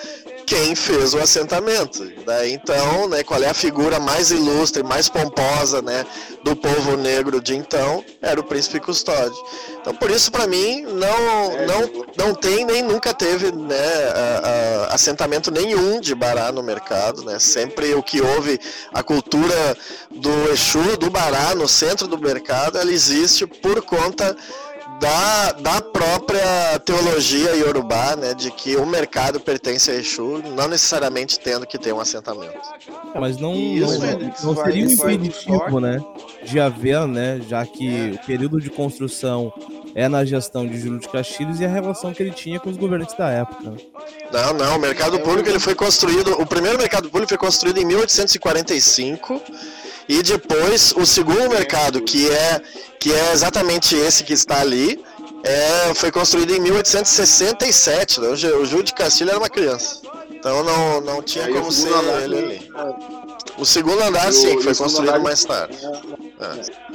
[0.46, 2.10] quem fez o assentamento.
[2.24, 6.04] Daí então, né, qual é a figura mais ilustre, mais pomposa, né,
[6.42, 8.04] do povo negro de então?
[8.20, 9.36] Era o príncipe custódio.
[9.80, 13.76] Então, por isso, para mim, não, não, não tem nem nunca teve, né,
[14.14, 17.38] a, a, assentamento nenhum de bará no mercado, né?
[17.38, 18.60] Sempre o que houve,
[18.92, 19.76] a cultura
[20.10, 24.36] do Exu, do bará no centro do mercado, ela existe por conta
[25.02, 31.40] da, da própria teologia iorubá, né, de que o mercado pertence a Exu, não necessariamente
[31.40, 32.56] tendo que ter um assentamento.
[33.12, 36.00] É, mas não, Isso, não, não, seria um impeditivo, né,
[36.44, 38.14] de haver, né, já que é.
[38.14, 39.52] o período de construção
[39.92, 42.76] é na gestão de Júlio de Castilhos e a relação que ele tinha com os
[42.76, 43.74] governantes da época.
[44.32, 47.84] Não, não, o mercado público ele foi construído, o primeiro mercado público foi construído em
[47.84, 49.42] 1845
[50.08, 52.60] e depois o segundo mercado, que é
[52.98, 55.02] que é exatamente esse que está ali,
[55.42, 58.20] é, foi construído em 1867.
[58.20, 58.28] Né?
[58.28, 60.00] O Júlio de Castilho era uma criança.
[60.30, 61.88] Então não, não tinha Aí como ser
[62.24, 62.70] ele ali.
[63.58, 65.76] O segundo andar, o- sim, que foi construído andar- mais tarde.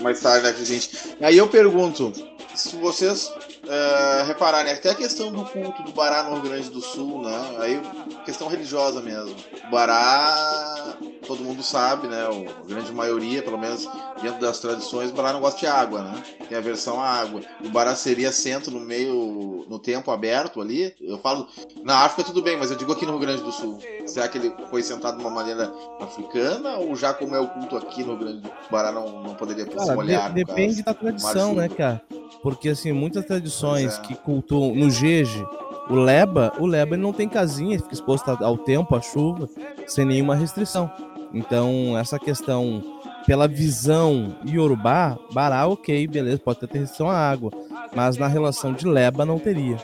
[0.01, 0.89] mais tarde, né, gente?
[1.21, 2.11] Aí eu pergunto,
[2.55, 3.31] se vocês
[3.69, 7.55] eh, repararem, até a questão do culto do Bará no Rio Grande do Sul, né?
[7.59, 7.81] Aí,
[8.25, 9.35] questão religiosa mesmo.
[9.67, 12.27] O Bará, todo mundo sabe, né?
[12.29, 13.87] O- A grande maioria, pelo menos
[14.21, 16.23] dentro das tradições, o Bará não gosta de água, né?
[16.49, 17.41] Tem a versão à água.
[17.63, 20.93] O Bará seria assento no meio, no tempo aberto ali.
[21.01, 21.47] Eu falo,
[21.83, 23.77] na África tudo bem, mas eu digo aqui no Rio Grande do Sul.
[24.05, 27.75] Será que ele foi sentado de uma maneira africana ou já como é o culto
[27.77, 30.23] aqui no Rio Grande do Sul, o Bará não, não poderia se Cara, molhar?
[30.33, 30.85] de- no depende caso?
[30.85, 32.01] da tradição, né, cara?
[32.41, 34.01] Porque, assim, muitas tradições Pois é.
[34.01, 35.45] que cultuam no Jeje,
[35.89, 39.49] o Leba, o Leba ele não tem casinha, ele fica exposto ao tempo, à chuva,
[39.87, 40.91] sem nenhuma restrição.
[41.33, 42.83] Então, essa questão,
[43.25, 47.51] pela visão iorubá, Bará, ok, beleza, pode ter restrição à água,
[47.95, 49.77] mas na relação de Leba não teria.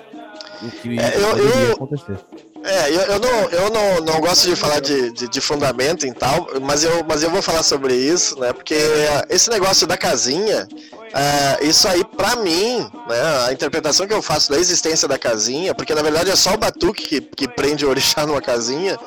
[0.61, 2.17] O que É, eu- poderia eu- acontecer.
[2.65, 6.13] É, eu, eu, não, eu não, não gosto de falar de, de, de fundamento e
[6.13, 8.53] tal, mas eu, mas eu vou falar sobre isso, né?
[8.53, 8.73] Porque
[9.29, 10.65] esse negócio da casinha,
[11.13, 13.45] é, isso aí, pra mim, né?
[13.47, 16.57] A interpretação que eu faço da existência da casinha, porque na verdade é só o
[16.57, 18.97] batuque que, que prende o orixá numa casinha,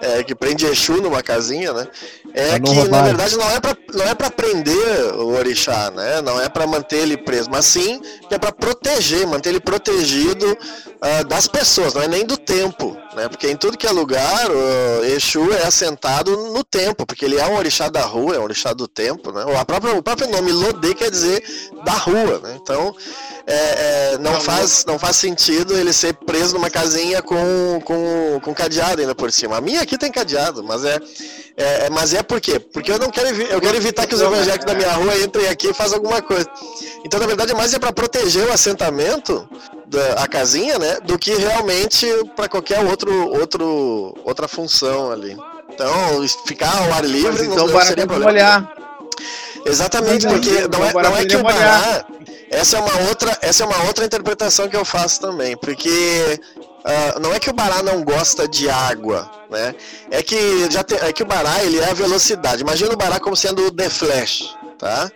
[0.00, 1.86] é, que prende Exu numa casinha, né?
[2.34, 6.20] É que na verdade não é pra, não é pra prender o orixá, né?
[6.22, 10.56] Não é pra manter ele preso, mas sim que é pra proteger, manter ele protegido
[11.00, 13.28] ah, das pessoas, não é nem do tempo, né?
[13.28, 17.46] Porque em tudo que é lugar, o Exu é assentado no tempo, porque ele é
[17.46, 19.44] um orixá da rua, é um orixá do tempo, né?
[19.60, 21.42] A própria, o próprio nome Lodê quer dizer
[21.84, 22.58] da rua, né?
[22.62, 22.94] Então
[23.46, 28.54] é, é, não, faz, não faz sentido ele ser preso numa casinha com, com, com
[28.54, 29.56] cadeado ainda por cima.
[29.56, 30.98] A minha aqui tem cadeado, mas é,
[31.56, 32.58] é, é- mas é por quê?
[32.58, 35.68] Porque eu não quero, eu quero evitar que os evangélicos da minha rua entrem aqui
[35.70, 36.48] e façam alguma coisa.
[37.04, 39.48] Então, na verdade, é mais é para proteger o assentamento,
[39.92, 45.36] da, a casinha, né, do que realmente para qualquer outro, outro, outra função ali.
[45.72, 48.32] Então, ficar ao ar livre Mas não, então não Bará seria problema.
[48.32, 48.74] molhar.
[49.64, 52.04] Exatamente, aí, porque então não é, o Bará não é que o Bará.
[52.50, 56.38] Essa é uma outra, essa é uma outra interpretação que eu faço também, porque
[56.84, 59.74] ah, não é que o Bará não gosta de água, né?
[60.10, 62.62] É que já é que o Bará ele é a velocidade.
[62.62, 65.10] Imagina o Bará como sendo o The Flash, tá?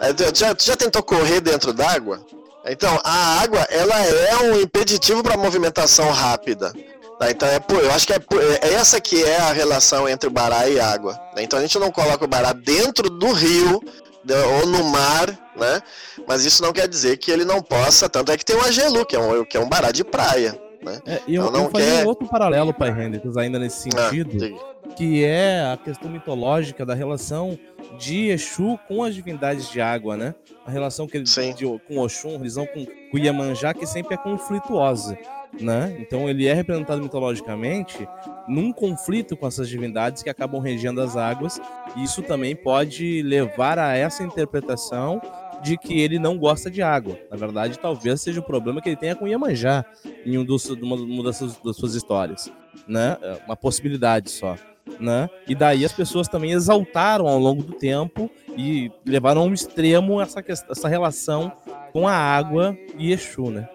[0.00, 2.20] É, Já, já tentou correr dentro d'água?
[2.66, 6.72] Então, a água ela é um impeditivo para movimentação rápida.
[7.18, 8.18] Tá, então é eu acho que é,
[8.62, 11.12] é essa que é a relação entre o bará e água.
[11.36, 11.42] né?
[11.44, 13.80] Então a gente não coloca o bará dentro do rio
[14.24, 15.80] de- ou no mar, né?
[16.26, 18.08] Mas isso não quer dizer que ele não possa.
[18.08, 20.58] Tanto é que tem o agelu, que é um, que é um bará de praia.
[20.84, 21.00] Né?
[21.06, 24.08] É, e eu, não eu faria quer- um outro paralelo, Pai Hendrix, ainda nesse Ah,
[24.10, 24.36] sentido.
[24.36, 24.74] diga.
[24.96, 27.58] que é a questão mitológica da relação
[27.98, 30.34] de Exu com as divindades de água, né?
[30.66, 31.52] A relação que ele Sim.
[31.54, 35.18] de, com Oxum, a relação com, com Iemanjá, que sempre é conflituosa,
[35.58, 35.96] né?
[35.98, 38.06] Então ele é representado mitologicamente
[38.46, 41.60] num conflito com essas divindades que acabam regendo as águas,
[41.96, 45.20] e isso também pode levar a essa interpretação
[45.64, 47.18] de que ele não gosta de água.
[47.30, 49.84] Na verdade, talvez seja o problema que ele tenha com Iemanjá
[50.24, 52.52] em um dos, uma, das, suas, das suas histórias,
[52.86, 53.16] né?
[53.22, 54.56] É Uma possibilidade só
[55.00, 55.28] né?
[55.48, 60.44] E daí as pessoas também exaltaram ao longo do tempo e levaram ao extremo essa,
[60.46, 61.52] essa relação
[61.92, 63.68] com a água e Exu, né?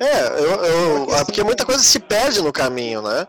[0.00, 3.26] É, eu, eu- ah, porque muita coisa se perde no caminho, né?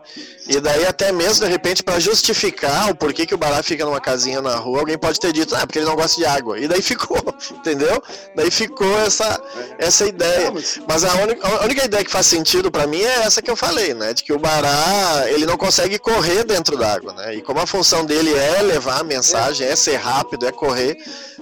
[0.48, 4.00] E daí até mesmo, de repente, para justificar o porquê que o Bará fica numa
[4.00, 6.58] casinha na rua, alguém pode ter dito, ah, porque ele não gosta de água.
[6.58, 7.18] E daí ficou,
[7.52, 8.02] entendeu?
[8.34, 9.38] Daí ficou essa,
[9.78, 10.50] essa ideia.
[10.88, 13.56] Mas a única, a única ideia que faz sentido para mim é essa que eu
[13.56, 14.14] falei, né?
[14.14, 17.34] De que o Bará, ele não consegue correr dentro d'água, né?
[17.34, 20.96] E como a função dele é levar a mensagem, é ser rápido, é correr,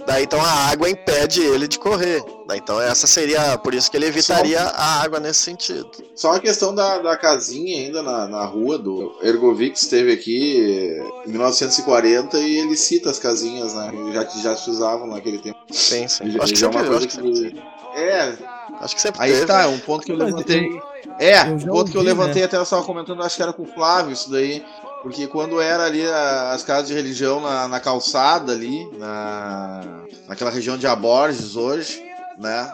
[0.08, 2.20] daí então a água impede ele de correr.
[2.50, 5.88] Daí, então essa seria, por isso que ele evitaria a água nesse sentido.
[6.16, 11.30] Só a questão da, da casinha ainda na, na rua do Ergovic esteve aqui em
[11.30, 13.92] 1940 e ele cita as casinhas, né?
[14.12, 15.60] Já que já se usavam naquele tempo.
[15.70, 16.28] Sim, sim.
[16.32, 17.62] Já- Acho que já é sempre, uma acho coisa que que.
[17.94, 18.34] É,
[18.80, 19.46] Acho que sempre aí teve.
[19.46, 20.80] tá, é um ponto que eu levantei.
[21.20, 22.46] É, um ponto que eu ouvi, levantei né?
[22.46, 24.64] até eu estava comentando, acho que era com o Flávio isso daí.
[25.02, 30.50] Porque quando era ali a- as casas de religião na, na calçada ali, na, naquela
[30.50, 32.02] região de Aborges hoje,
[32.40, 32.72] né?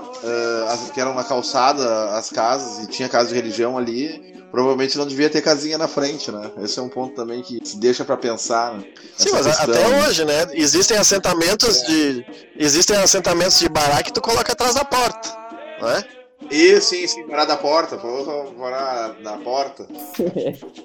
[0.70, 5.06] as- que eram na calçada as casas e tinha casa de religião ali, provavelmente não
[5.06, 6.50] devia ter casinha na frente, né?
[6.62, 8.84] Esse é um ponto também que se deixa pra pensar, né?
[9.16, 10.46] Sim, mas questão, até hoje, né?
[10.52, 12.24] Existem assentamentos de.
[12.58, 15.36] Existem assentamentos de bará que tu coloca atrás da porta.
[15.80, 16.04] não é?
[16.50, 17.98] E sim, sim, varar da porta.
[17.98, 19.86] Falou varar da porta.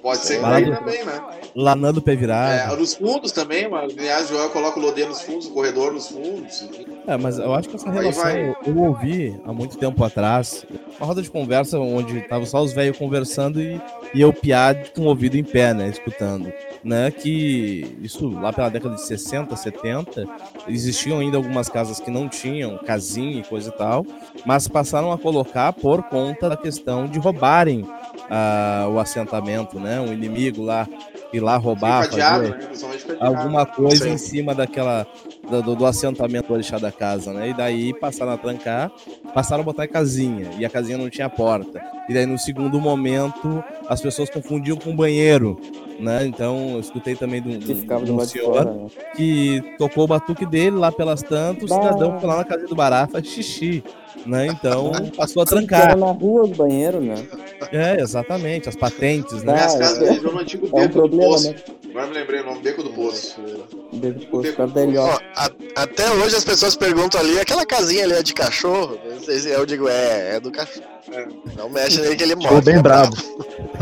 [0.02, 1.20] Pode ser que Varar daí do- também, né?
[1.54, 2.76] Lanando pé É, virado.
[2.78, 6.68] nos fundos também, mas aliás, Joel coloca o Lodê nos fundos, o corredor nos fundos.
[7.06, 8.48] É, mas eu acho que essa Aí relação vai.
[8.48, 10.64] eu, eu ouvi há muito tempo atrás,
[10.98, 13.80] uma roda de conversa onde tava só os velhos conversando e,
[14.14, 16.50] e eu piar com o ouvido em pé, né, escutando.
[16.84, 20.26] Né, que isso lá pela década de 60, 70,
[20.66, 24.04] existiam ainda algumas casas que não tinham casinha e coisa e tal,
[24.44, 27.86] mas passaram a colocar por conta da questão de roubarem
[28.28, 30.88] ah, o assentamento, né, um inimigo lá
[31.32, 32.50] ir lá roubar, fazer né?
[32.50, 33.24] Cadeado.
[33.24, 34.12] alguma coisa Sim.
[34.12, 35.06] em cima daquela
[35.48, 37.50] do, do- assentamento do orixá da casa, né?
[37.50, 38.90] E daí passaram a trancar,
[39.34, 41.82] passaram a botar em casinha e a casinha não tinha porta.
[42.08, 45.58] E daí no segundo momento as pessoas confundiam com banheiro,
[45.98, 46.24] né?
[46.26, 48.86] Então eu escutei também de um, Que de ficava um senhor fora, né?
[49.16, 51.82] que tocou o batuque dele lá pelas tantas, o Bah.
[51.82, 53.82] cidadão foi lá na casa do Bará faz xixi,
[54.24, 54.46] né?
[54.46, 55.82] Então passou a trancar.
[55.90, 57.14] Era na rua do banheiro, né?
[57.72, 59.54] É, exatamente, as patentes, né?
[59.54, 60.12] Ah, casas é.
[60.12, 61.50] região no antigo É um problema, Poço.
[61.50, 61.56] né?
[61.92, 63.36] Agora me lembrei o nome, Beco do Poço.
[63.92, 68.04] Depois, por Beco causa da Ó, a- até hoje as pessoas perguntam ali, aquela casinha
[68.04, 68.96] ali é de cachorro?
[69.44, 70.86] Eu digo, é, é do cachorro.
[71.12, 71.26] É.
[71.54, 72.48] Não mexe nele que ele morre.
[72.48, 73.14] Ficou bem é bravo.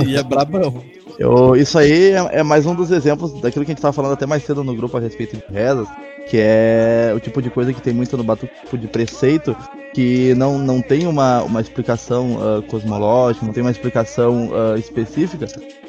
[0.05, 0.83] E é brabão.
[1.21, 4.15] Eu, isso aí é, é mais um dos exemplos daquilo que a gente tava falando
[4.15, 5.87] até mais cedo no grupo a respeito de rezas,
[6.29, 9.55] que é o tipo de coisa que tem muito no batuque, tipo de preceito,
[9.95, 15.47] que não, não tem uma, uma explicação ah, cosmológica, não tem uma explicação ah, específica,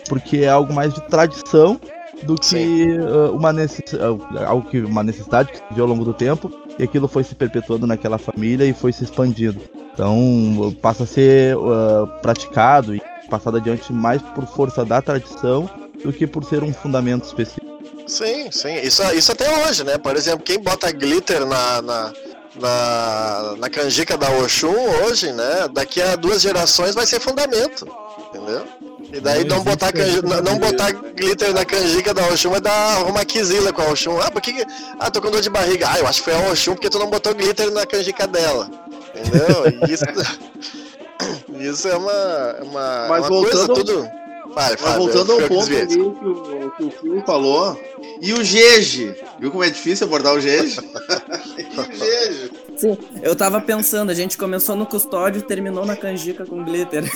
[0.07, 1.79] porque é algo mais de tradição
[2.23, 6.13] do que ah, uma, necess, ah, algo que, uma necessidade que surgiu ao longo do
[6.13, 9.61] tempo, e aquilo foi se perpetuando naquela família e foi se expandindo.
[9.93, 15.69] Então passa a ser ah, praticado e passado adiante mais por força da tradição
[16.03, 17.71] do que por ser um fundamento específico.
[18.07, 18.75] Sim, sim.
[18.81, 19.97] Isso, isso até hoje, né?
[19.97, 22.13] Por exemplo, quem bota glitter na, na,
[22.59, 25.69] na, na canjica da Oxum hoje, né?
[25.71, 27.87] Daqui a duas gerações vai ser fundamento.
[28.27, 28.65] Entendeu?
[29.13, 32.49] E daí Não não, botar, existe canji- não, não botar glitter na canjica da Oxum
[32.51, 34.19] vai dar uma quisila com a Oxum.
[34.21, 34.65] Ah, por que.
[34.99, 35.87] Ah, tô com dor de barriga.
[35.91, 38.69] Ah, eu acho que foi a Oxum porque tu não botou glitter na canjica dela.
[39.13, 39.89] Entendeu?
[39.89, 40.05] Isso,
[41.59, 44.21] isso é uma, é uma, Mas é uma coisa voltando- tudo.
[44.53, 47.79] Vai, Mas Fábio, voltando eu- ao ponto que o, que o Fio falou.
[48.21, 49.15] E o Gege?
[49.39, 50.77] Viu como é difícil abordar o Gege?
[51.57, 52.51] e o Gege?
[52.75, 57.03] Sim, eu tava pensando, a gente começou no custódio e terminou na canjica com glitter.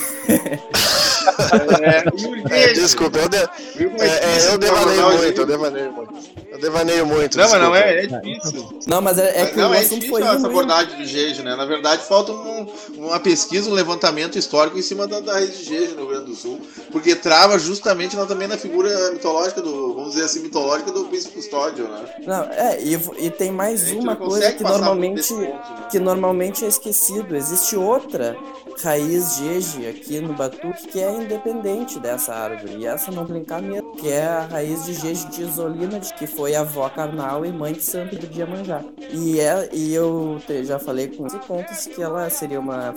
[2.50, 4.06] É, É, desculpa, eu, de- é, é
[4.38, 5.44] é, eu de devaneio muito, eu Gege?
[5.46, 6.14] devaneio muito.
[6.50, 7.36] Eu devaneio muito.
[7.38, 8.68] Não, mas não é, é difícil.
[8.86, 11.54] Não, mas é, é que não, o é difícil foi essa abordagem do Gege, né?
[11.54, 12.66] Na verdade, falta um-
[12.96, 16.26] uma pesquisa, um levantamento histórico em cima da, da raiz de Gege no Rio Grande
[16.26, 16.60] do Sul,
[16.90, 21.86] porque trava justamente também na figura mitológica do, vamos dizer assim, mitológica do príncipe custódio,
[21.88, 22.04] né?
[22.26, 25.60] Não, é, e, e tem mais uma coisa que normalmente, ponto, né?
[25.90, 27.36] que normalmente é esquecido.
[27.36, 28.36] Existe outra
[28.82, 32.76] raiz jeje aqui no Batuque que é independente dessa árvore.
[32.78, 36.26] E essa não brincar mesmo, que é a raiz de jeje de Isolina, de que
[36.26, 38.82] foi avó carnal e mãe de santo do Diamanjá.
[39.10, 42.94] E, é, e eu te- já falei com esse contas que ela seria uma...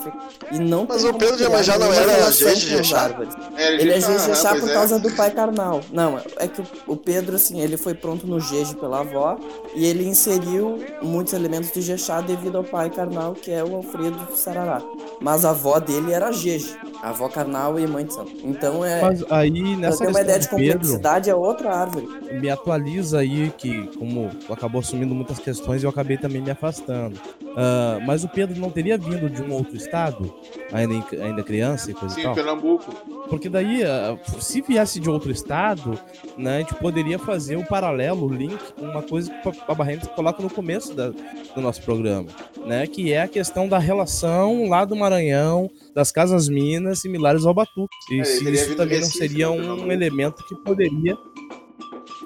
[0.52, 3.34] E não Mas o Pedro Iemanjá não era jeje de árvores.
[3.56, 4.74] É, Ele é já- Jejexá pois por é.
[4.74, 5.82] causa do pai carnal.
[5.92, 9.38] Não, é que o- Pedro, assim, ele foi pronto no Jeje pela avó
[9.74, 14.18] e ele inseriu muitos elementos de Jexá devido ao pai carnal, que é o Alfredo
[14.36, 14.82] Sarará.
[15.22, 18.06] Mas a avó dele era Jeje, avó carnal e mãe
[18.44, 19.02] Então é.
[19.02, 22.08] Mas aí nessa uma ideia de do Pedro, complexidade, é outra árvore.
[22.40, 27.20] me atualiza aí que, como tu acabou assumindo muitas questões, eu acabei também me afastando.
[27.56, 30.34] Ah, mas o Pedro não teria vindo de um outro estado,
[30.72, 32.36] ainda, em- ainda criança e coisa Sim, e tal?
[32.36, 32.94] Pernambuco.
[33.30, 36.00] Porque daí, ah, se viesse de outro estado,
[36.38, 40.06] né, a gente poderia fazer o paralelo, o link com uma coisa que a Barreira
[40.08, 42.28] coloca no começo da- do nosso programa,
[42.66, 45.70] né, que é a questão da relação lá do Maranhão,
[46.00, 47.94] das casas minas similares ao Batuque.
[48.10, 51.18] E É, se teria isso também não seria né, um elemento que poderia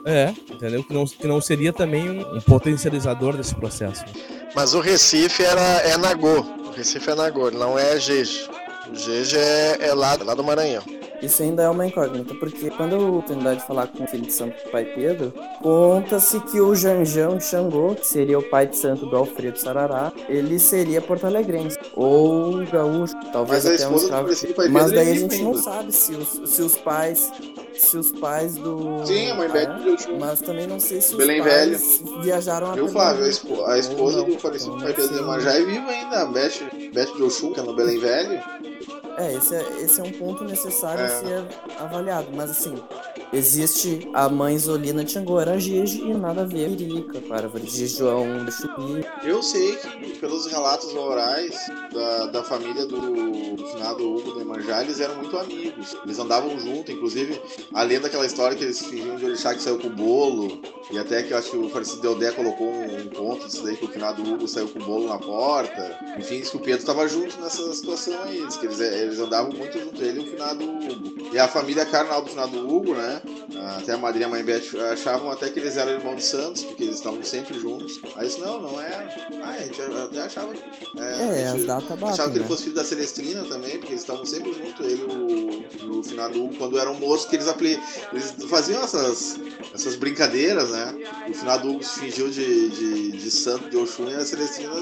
[0.05, 0.83] é, entendeu?
[0.83, 4.03] Que não, que não seria também um, um potencializador desse processo.
[4.53, 6.41] Mas o Recife era, é Nagô.
[6.41, 8.47] O Recife é Nagô, não é Jeje.
[8.91, 10.83] O Jeje é, é lá, lá do Maranhão.
[11.23, 14.07] Isso ainda é uma incógnita, porque quando eu tive a oportunidade de falar com o
[14.07, 18.77] filho de santo pai Pedro, conta-se que o Janjão Xangô, que seria o pai de
[18.77, 21.77] santo do Alfredo Sarará, ele seria porto-alegrense.
[21.95, 24.27] Ou gaúcho, talvez Mas até um escravo.
[24.69, 27.31] Mas daí a é gente não sabe se os, se os pais.
[27.73, 29.03] Se os pais do.
[29.03, 29.65] Sim, a mãe Beth
[29.97, 30.11] de.
[30.19, 33.25] Mas também não sei se os Belém pais viajaram a Viu, Flávio?
[33.25, 34.25] A, espo- a esposa não.
[34.25, 35.21] do falecido pai Pedro de sim.
[35.21, 36.51] Iemanjá é viva ainda, a Beth,
[36.93, 38.39] Beth de Oxum, que é no Belém Velho.
[39.17, 41.05] É, esse é, esse é um ponto necessário É.
[41.05, 41.43] a ser
[41.79, 42.75] avaliado, mas assim,
[43.31, 47.63] existe a mãe Zolina Tchangô, era Gigi e nada a ver Irica, com a árvore
[47.65, 49.05] de João Chupi.
[49.23, 51.55] Eu sei que pelos relatos orais
[51.93, 55.95] da, da família do, do finado Hugo de Iemanjá, eles eram muito amigos.
[56.03, 57.39] Eles andavam junto, inclusive,
[57.73, 60.61] além daquela história que eles fingiam de orixá que saiu com o bolo,
[60.91, 63.75] e até que eu acho que o falecido Deodé colocou um, um conto disso daí,
[63.77, 65.97] que o finado Hugo saiu com o bolo na porta.
[66.17, 69.79] Enfim, diz que o Pedro estava junto nessa situação aí, que eles, eles andavam muito
[69.79, 71.33] junto, ele e o finado Hugo.
[71.33, 73.21] E a família carnal do finado Hugo, né,
[73.77, 76.63] até a madrinha e a mãe Beth achavam até que eles eram irmãos de Santos,
[76.63, 77.99] porque eles estavam sempre juntos.
[78.15, 79.27] Aí isso não, não é.
[79.43, 80.99] Ah, a gente até achava que.
[80.99, 82.47] É, a as datas achava batem, que ele né?
[82.47, 86.43] fosse filho da Celestina também, porque eles estavam sempre juntos, ele e o, o finado
[86.43, 87.79] Hugo, quando eram moços, que eles, apli...
[88.11, 89.39] eles faziam essas,
[89.73, 90.95] essas brincadeiras, né?
[91.29, 94.73] O finado Hugo se fingiu de, de, de santo de Oxum e a Celestina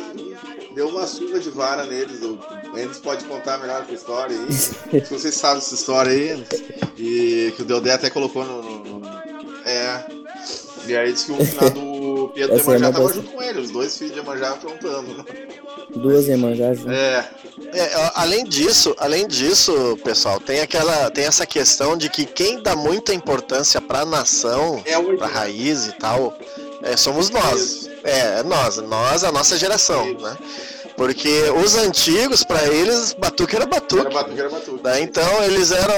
[0.73, 2.21] deu uma surra de vara neles.
[2.21, 5.01] O Endes pode contar melhor essa história aí.
[5.01, 6.43] Se vocês sabem essa história aí,
[6.97, 8.61] e que o Deodé até colocou no.
[8.61, 9.21] no- no-
[9.65, 10.05] É.
[10.87, 13.59] E aí disse que o finado Pedro de é Emanjá uma tava junto com ele,
[13.59, 15.25] os dois filhos de Emanjá aprontando.
[15.95, 16.93] Duas irmãs já juntas.
[16.93, 17.29] É.
[17.73, 22.61] É, a- além disso, além disso, pessoal, tem aquela, tem essa questão de que quem
[22.61, 26.35] dá muita importância pra nação, É o pra raiz e tal,
[26.81, 27.87] é, somos nós.
[28.03, 30.37] É, é nós, nós, a nossa geração, né?
[31.01, 34.01] Porque os antigos, pra eles, batuque era batuque.
[34.01, 34.83] Era batuque, era batuque.
[34.83, 35.01] né?
[35.01, 35.95] Então eles eram.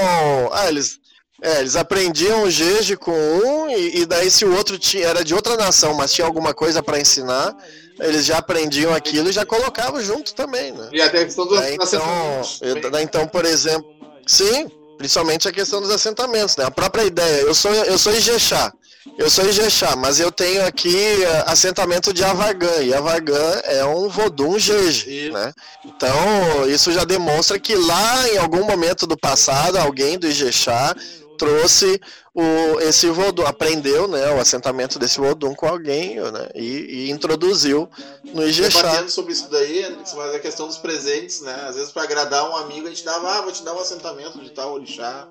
[0.50, 0.98] Ah, eles.
[1.42, 5.22] É, eles aprendiam o jeje com um, e, e daí se o outro tinha, era
[5.22, 7.54] de outra nação, mas tinha alguma coisa pra ensinar,
[8.00, 10.88] eles já aprendiam aquilo e já colocavam junto também, né?
[10.90, 13.84] E até a questão do É, então, assentamentos eu- daí, então, por exemplo,
[14.26, 16.64] sim, principalmente a questão dos assentamentos, né?
[16.64, 18.72] A própria ideia, eu sou eu sou Ijexá.
[19.18, 24.08] Eu sou Ijexá, mas eu tenho aqui eh, assentamento de Avargã, e Avargã é um
[24.08, 25.52] Vodum Jeje, né?
[25.84, 30.94] Então, isso já demonstra que lá em algum momento do passado, alguém do Ijexá
[31.36, 32.00] trouxe
[32.34, 37.88] o, esse Vodum, aprendeu né, o assentamento desse Vodum com alguém né, e, e introduziu
[38.32, 38.82] no Ijexá.
[38.82, 41.66] Debatendo sobre isso daí, mas a questão dos presentes, né?
[41.68, 44.40] Às vezes, pra agradar um amigo, a gente dava, ah, vou te dar um assentamento
[44.40, 45.28] de tal orixá.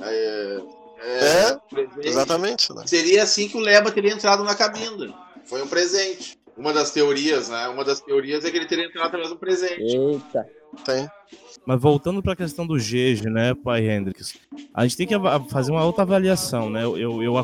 [0.00, 0.60] É,
[1.02, 2.08] É, presente.
[2.08, 2.84] Exatamente, né?
[2.86, 5.12] Seria assim que o Leba teria entrado na cabinda.
[5.44, 6.38] Foi um presente.
[6.56, 7.68] Uma das teorias, né?
[7.68, 9.96] Uma das teorias é que ele teria entrado através do presente.
[9.96, 10.48] Eita.
[10.84, 11.10] Tem.
[11.64, 14.34] Mas voltando para a questão do Gege, né, pai Hendrix,
[14.74, 15.14] a gente tem que
[15.48, 16.82] fazer uma outra avaliação, né?
[16.82, 17.36] Eu, eu- eu-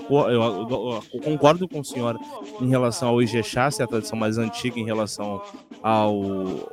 [1.14, 2.19] eu concordo com o senhor
[2.61, 5.41] em relação ao Ijexá, se é a tradição mais antiga em relação
[5.83, 6.21] ao.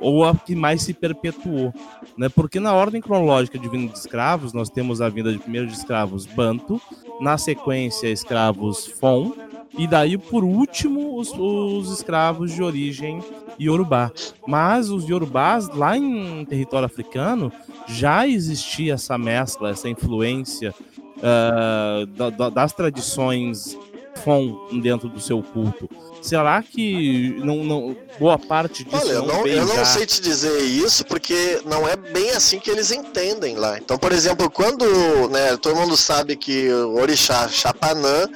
[0.00, 1.72] ou a que mais se perpetuou,
[2.18, 2.28] né?
[2.28, 5.74] Porque na ordem cronológica de vinda de escravos, nós temos a vinda de primeiro de
[5.74, 6.80] escravos Banto,
[7.20, 9.32] na sequência escravos Fon,
[9.78, 13.22] e daí por último os, os escravos de origem
[13.60, 14.10] Yorubá.
[14.46, 17.52] Mas os Yorubás, lá em território africano,
[17.88, 20.74] já existia essa mescla, essa influência
[21.22, 23.76] ah, da- da- das tradições
[24.24, 25.88] Fon dentro do seu culto.
[26.22, 30.58] Será que não, não- boa parte disso Olha, não, não, eu não sei te dizer
[30.62, 33.78] isso porque não é bem assim que eles entendem lá.
[33.78, 34.84] Então, por exemplo, quando
[35.28, 38.26] né, todo mundo sabe que o orixá Chapanã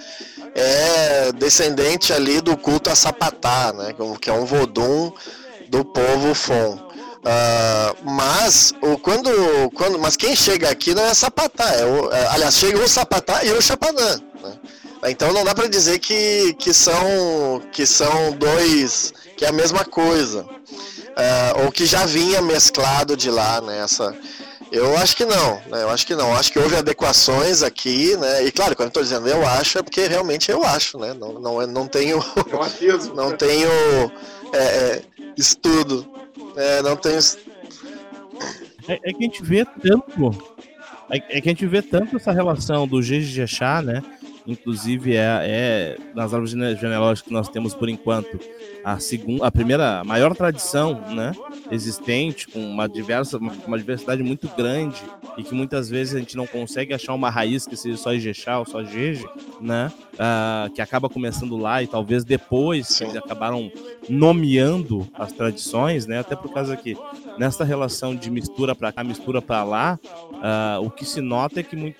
[0.54, 5.12] é descendente ali do culto a Sapatá, né, que é um vodum
[5.68, 6.90] do povo Fon.
[7.24, 9.30] Ah, mas o quando,
[9.74, 13.44] quando mas quem chega aqui não é Sapatá, é o, é, aliás chega o Sapatá
[13.44, 14.20] e o Chapanã.
[14.42, 14.52] Né?
[15.08, 19.84] Então não dá para dizer que, que são que são dois que é a mesma
[19.84, 20.46] coisa
[21.16, 24.14] Ah, ou que já vinha mesclado de lá nessa
[24.70, 25.82] eu acho que não, né?
[25.82, 26.28] Eu acho que não.
[26.28, 28.44] Eu acho que houve adequações aqui, né?
[28.44, 31.12] E claro, quando eu tô dizendo eu acho, é porque realmente eu acho, né?
[31.12, 33.68] Não, não, não tenho, É não tenho
[34.52, 35.02] é, é,
[35.36, 36.06] estudo.
[36.56, 37.18] É, não tenho.
[38.88, 40.44] É, é que a gente vê tanto.
[41.10, 44.02] É, é que a gente vê tanto essa relação do Jejexá, né?
[44.46, 48.38] Inclusive é, é nas árvores gene- genealógicas que nós temos por enquanto
[48.82, 51.32] a segunda, a primeira, a maior tradição, né?
[51.70, 55.00] Existente com uma diversa, uma, diversidade muito grande
[55.36, 58.58] e que muitas vezes a gente não consegue achar uma raiz que seja só Ijexá
[58.58, 59.24] ou só Jeje,
[59.60, 59.92] né?
[60.18, 63.04] Ah, que acaba começando lá e talvez depois Sim.
[63.04, 63.70] eles acabaram
[64.08, 66.18] nomeando as tradições, né?
[66.18, 66.96] Até por causa que
[67.38, 69.98] nessa relação de mistura para cá, mistura para lá,
[70.42, 71.96] ah, o que se nota é que muito,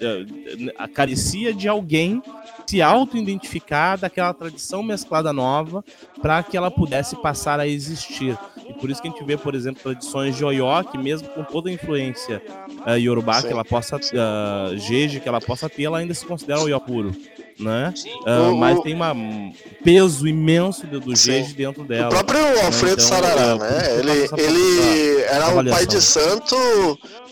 [0.78, 2.22] ah, carecia de alguém
[2.66, 5.85] se auto-identificar daquela tradição mesclada nova
[6.22, 8.39] para que ela pudesse passar a existir.
[8.68, 11.43] E por isso que a gente vê, por exemplo, tradições de Oió, que mesmo com
[11.43, 12.41] toda a influência
[12.87, 16.24] ah, Yorubá Sim, que ela possa, uh, Jeje que ela possa ter, ela ainda se
[16.24, 17.12] considera Oió puro,
[17.59, 17.93] né?
[18.24, 19.53] O- mas tem uma- um
[19.83, 21.16] peso imenso do, do.
[21.16, 22.07] Jeje dentro dela.
[22.07, 23.99] O próprio Alfredo então, Sarará, é, né?
[23.99, 26.55] Ele, ele era o pai de santo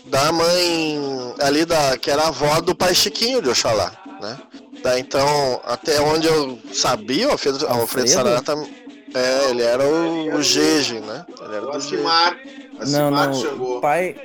[0.05, 0.99] da mãe
[1.41, 4.37] ali da que era a avó do pai Chiquinho de Oxalá, né?
[4.81, 7.81] Tá, então, até onde eu sabia, o Alfredo, Alfredo?
[7.81, 8.53] Alfredo Sarata,
[9.13, 11.25] é, ele era o, o Gege, né?
[11.41, 11.77] Ele era O do.
[11.77, 12.37] Acimar.
[12.77, 13.33] Não, Acimar não.
[13.33, 13.77] chegou.
[13.77, 14.15] O pai.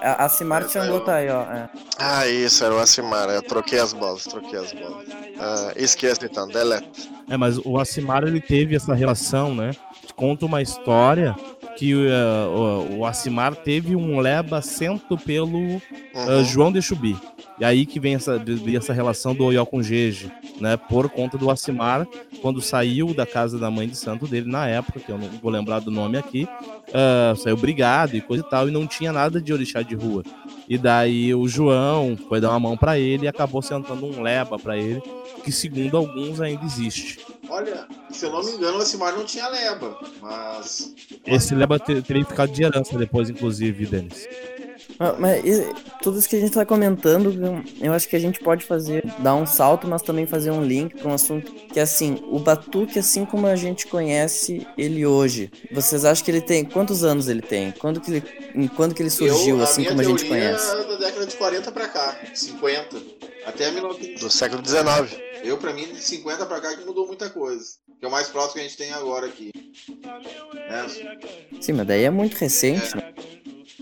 [0.00, 1.42] A, a Cimar É, Xangô tá aí, ó.
[1.42, 1.68] é.
[1.98, 5.06] Ah, isso, era o Acimar, eu troquei as bolas, troquei as bolas.
[5.40, 7.10] Ah, esquece então, delete.
[7.28, 9.72] É, mas o Acimar ele teve essa relação, né?
[10.16, 11.36] Conta uma história
[11.76, 16.40] que eh, o, o Acimar teve um leba cento pelo Uhum.
[16.40, 17.16] uh, João de Chubi.
[17.60, 18.40] E aí que vem essa,
[18.76, 20.30] essa relação do Oyó com Gege,
[20.60, 20.76] né?
[20.76, 22.06] Por conta do Acimar,
[22.40, 25.50] quando saiu da casa da mãe de santo dele na época, que eu não vou
[25.50, 26.46] lembrar do nome aqui,
[26.94, 30.22] ah, saiu brigado e coisa e tal, e não tinha nada de orixá de rua.
[30.68, 34.56] E daí o João foi dar uma mão pra ele e acabou sentando um leba
[34.58, 35.02] pra ele,
[35.42, 37.18] que segundo alguns ainda existe.
[37.48, 40.94] Olha, se eu não me engano, o Acimar não tinha leba, mas.
[41.26, 44.28] Esse leba te- teria ficado de herança depois, inclusive, Denis.
[45.18, 45.42] Mas
[46.02, 47.32] tudo isso que a gente tá comentando,
[47.80, 50.96] eu- acho que a gente pode fazer, dar um salto, mas também fazer um link
[50.96, 55.50] para um assunto que é assim, o Batuque, assim como a gente conhece ele hoje,
[55.70, 57.70] vocês acham que ele tem, quantos anos ele tem?
[57.72, 58.22] Quando que ele,
[58.54, 60.70] em quando que ele surgiu, eu, assim como a gente teoria conhece?
[60.72, 62.96] é da década de 40 pra cá, 50.
[63.46, 64.20] Até 1900.
[64.20, 65.16] Do século XIX.
[65.42, 67.64] Eu, pra mim, de 50 pra cá que mudou muita coisa.
[67.98, 69.50] Que é o mais próximo que a gente tem agora aqui.
[70.54, 70.86] Né?
[71.60, 73.12] Sim, mas daí é muito recente, né?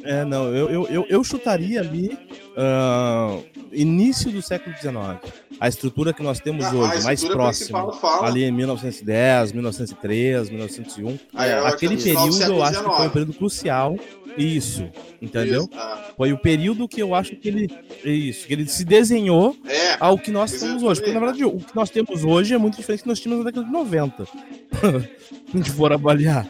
[0.04, 2.16] É, não, eu, eu, eu, eu chutaria ali
[2.56, 3.38] ah,
[3.72, 5.32] início do século XIX.
[5.58, 7.90] A estrutura que nós temos Ah, hoje, mais próxima,
[8.22, 11.18] ali em 1910, 1903, 1901.
[11.34, 13.96] Ah, eu acho que Aquele é período eu acho que foi um período crucial.
[14.36, 14.86] Isso,
[15.20, 15.62] entendeu?
[15.62, 16.10] Isso, ah.
[16.14, 17.70] Foi o período que eu acho que ele.
[18.04, 21.00] Isso, que ele se desenhou É, ao que nós temos hoje.
[21.00, 23.44] Porque, na verdade, o que nós temos hoje é muito diferente do que nós tínhamos
[23.44, 24.26] na década de 90.
[24.26, 24.30] Se
[25.54, 26.46] a gente for avaliar.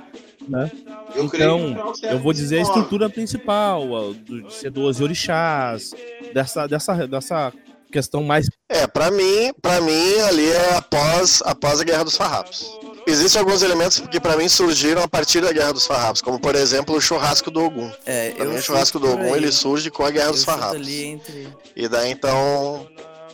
[0.49, 0.71] Né?
[1.17, 5.93] Eu Então, eu vou dizer a estrutura principal, do- de ser 12 orixás,
[6.33, 7.53] dessa, dessa, dessa
[7.91, 8.47] questão mais.
[8.69, 12.67] É, pra mim, para mim ali é após, após a Guerra dos Farrapos.
[13.07, 16.57] Existem alguns elementos que pra mim surgiram a partir da Guerra dos Farrapos, como por
[16.57, 17.89] exemplo o churrasco do Ogum.
[18.05, 20.45] É, Pra eu mim o churrasco do Ogum ele surge com a Guerra Eu dos
[20.45, 20.75] Farrapos.
[20.77, 21.49] ali entre...
[21.77, 22.85] E daí então.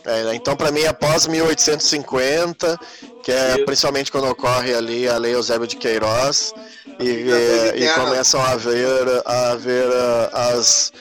[0.05, 2.79] é, então, para mim, após 1850,
[3.23, 6.53] que é principalmente quando ocorre ali a Lei Eusébio de Queiroz,
[6.99, 7.95] e, Limitações e internas.
[7.95, 10.93] começam a haver, a haver ah, as,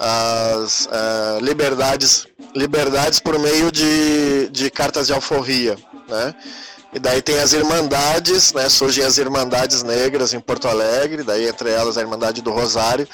[0.00, 5.76] as ah, liberdades, liberdades por meio de, de cartas de alforria,
[6.08, 6.34] né?
[6.94, 8.68] E daí tem as irmandades, né?
[8.68, 13.08] Surgem as irmandades negras em Porto Alegre, daí entre elas a Irmandade do Rosário,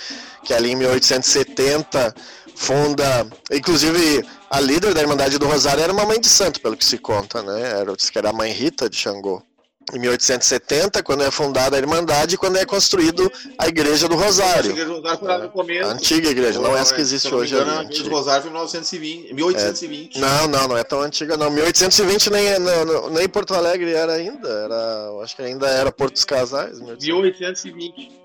[0.44, 2.14] que ali em 1870
[2.54, 6.84] funda, inclusive a líder da Irmandade do Rosário era uma mãe de santo, pelo que
[6.84, 7.80] se conta, né?
[7.80, 9.42] Era, que era a mãe Rita de Xangô.
[9.92, 14.70] Em 1870, quando é fundada a Irmandade, quando é construído a Igreja do Rosário.
[14.70, 15.88] eles usaram foi lá no começo.
[15.88, 17.80] A antiga igreja, não é essa que existe não hoje engano, ali.
[17.80, 18.10] a Igreja do.
[18.10, 20.18] Rosário foi em 1920, 1820.
[20.20, 21.50] Não, não, não é tão antiga não.
[21.50, 26.14] 1820 nem, não, não, nem Porto Alegre era ainda, era, acho que ainda era Porto
[26.14, 26.80] dos Casais.
[26.80, 27.64] 1800.
[27.64, 28.20] 1820.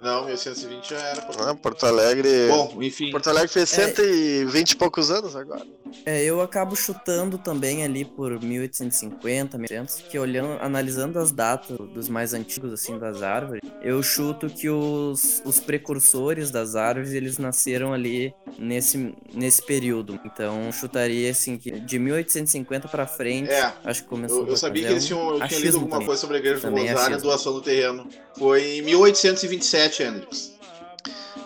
[0.00, 1.26] Não, Não, 1820 já era.
[1.40, 2.48] Ah, Porto Alegre.
[2.48, 3.10] Bom, enfim.
[3.10, 5.66] Porto Alegre fez 120 e poucos anos agora.
[6.04, 12.08] É, eu acabo chutando também ali por 1850, 1800, que olhando, analisando as datas dos
[12.08, 17.92] mais antigos, assim, das árvores, eu chuto que os, os precursores das árvores, eles nasceram
[17.92, 20.20] ali nesse, nesse período.
[20.24, 24.86] Então, chutaria, assim, que de 1850 pra frente, É, acho que começou Eu, eu sabia
[24.86, 26.06] que eles tinham, eu tinha lido alguma também.
[26.06, 28.06] coisa sobre a Igreja é Rosário, a doação do terreno.
[28.36, 30.52] Foi em 1827, Hendrix.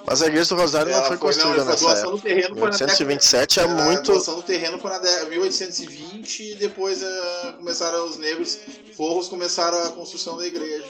[0.04, 2.16] Mas a igreja do Rosário não Ela foi foi, não, construída foi a nessa época.
[2.16, 4.12] do terreno foi na década 1827 é A muito.
[4.12, 8.58] doação do terreno foi na de- 1820 e depois eh, começaram os negros
[8.96, 10.84] forros começaram a construção da igreja.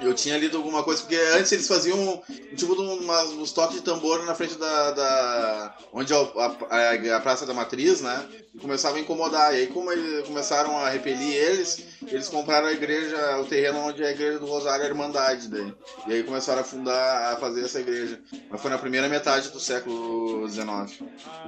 [0.00, 2.22] Eu tinha lido alguma coisa, porque antes eles faziam
[2.56, 4.90] tipo uns toques de tambor na frente da.
[4.90, 8.26] da- onde é a, a- a Praça da Matriz, né?
[8.54, 9.54] E começavam a incomodar.
[9.54, 14.02] E aí, como eles começaram a repelir eles, eles compraram a igreja, o terreno onde
[14.02, 15.72] é a igreja do Rosário, a Irmandade daí.
[16.06, 18.20] E aí começaram a fundar, a fazer essa igreja.
[18.50, 21.00] Mas foi na primeira metade do século XIX.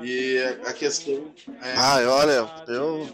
[0.03, 1.32] E a questão
[1.62, 1.74] é.
[1.76, 3.09] Ah, olha, eu.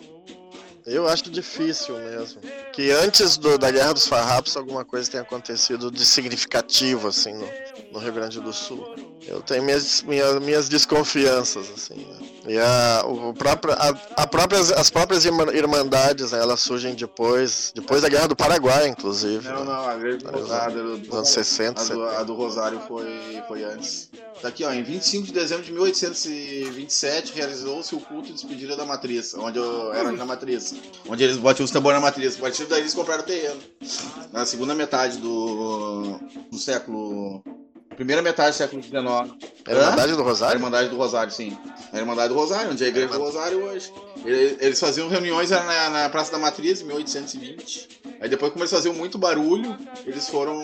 [0.85, 2.41] Eu acho difícil mesmo.
[2.73, 7.49] Que antes do- da Guerra dos Farrapos alguma coisa tenha acontecido de significativo, assim, no,
[7.93, 8.95] no Rio Grande do Sul.
[9.27, 12.32] Eu tenho minhas, minhas, minhas desconfianças, assim, né?
[12.47, 17.73] E a, o, próprio, a, a próprias, as próprias irma- irmandades, né, elas surgem depois,
[17.75, 19.49] depois da Guerra do Paraguai, inclusive.
[19.49, 19.65] Não, né?
[19.65, 20.99] não, a igreja do Rosário.
[20.99, 22.19] Nos anos 60, A do, 70.
[22.19, 24.11] a do Rosário foi, foi antes.
[24.41, 24.73] Tá aqui, ó.
[24.73, 29.93] Em 25 de dezembro de 1827, realizou-se o culto de despedida da matriz, onde eu
[29.93, 30.75] era na matriz.
[31.09, 32.37] Onde eles botam os tambores na matriz.
[32.37, 33.61] A partir daí eles compraram o terreno.
[34.33, 36.19] Na segunda metade do,
[36.51, 37.41] do século
[37.97, 38.95] Primeira metade do século XIX.
[39.67, 40.57] A Irmandade do A Rosário?
[40.57, 41.57] Irmandade do Rosário, sim.
[41.93, 43.93] A Irmandade do Rosário, onde é a Igreja do Rosário hoje.
[44.25, 47.89] Ele- Eles faziam reuniões na, na Praça da Matriz, em 1820.
[48.21, 49.77] Aí depois, como eles faziam muito barulho,
[50.07, 50.61] eles foram,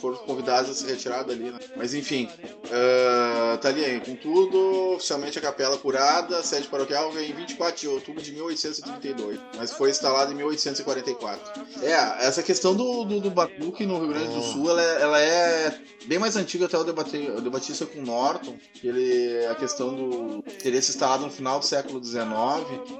[0.00, 1.58] foram convidados a se retirar dali, né?
[1.76, 2.28] Mas enfim,
[2.72, 7.88] ah, tá ali aí, com tudo, oficialmente a capela curada, sede paroquial em 24 de
[7.88, 11.62] outubro de 1832, mas foi instalada em 1844.
[11.82, 15.20] É, essa questão do, do, do batuque no Rio Grande do Sul, ela, é- ela
[15.20, 19.46] é bem mais antiga, até eu debati, eu debati isso com o Norton, que ele,
[19.46, 22.24] a questão do teria se instalado no final do século XIX,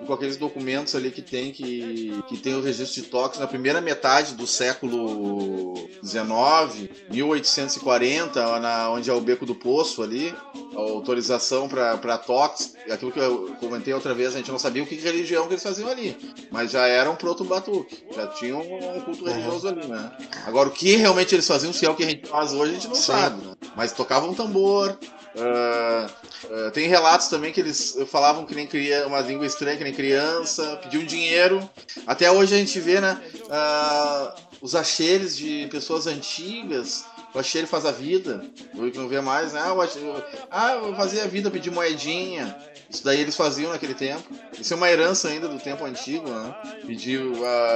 [0.06, 3.80] com aqueles documentos ali que tem que, que tem o registro de toques na primeira
[3.80, 5.74] metade do século
[6.04, 10.34] XIX, 1840, na, onde é o Beco do Poço ali,
[10.74, 14.94] autorização para toques, aquilo que eu comentei outra vez, a gente não sabia o que
[14.96, 16.16] religião que eles faziam ali,
[16.50, 20.12] mas já era um proto-batuque, já tinham um culto religioso ali, né?
[20.46, 22.74] Agora, o que realmente eles faziam, se é o que a gente faz hoje, a
[22.74, 23.12] gente não Sim.
[23.12, 23.54] sabe, né?
[23.76, 24.98] Mas tocavam tambor,
[25.38, 26.10] ah,
[26.50, 29.92] ah, tem relatos também que eles falavam que nem cria uma língua estranha, que nem
[29.92, 31.68] criança, pediam dinheiro.
[32.06, 33.20] Até hoje a gente vê, né?
[33.50, 37.04] ah, os acheres de pessoas antigas.
[37.34, 38.44] O acheiro faz a vida.
[38.74, 39.60] Que não vê mais, né?
[39.62, 42.56] Ah, acheiro- ah, eu fazia a vida, pedir moedinha.
[42.88, 44.22] Isso daí eles faziam naquele tempo.
[44.58, 46.54] Isso é uma herança ainda do tempo antigo, né?
[46.84, 47.20] Pedir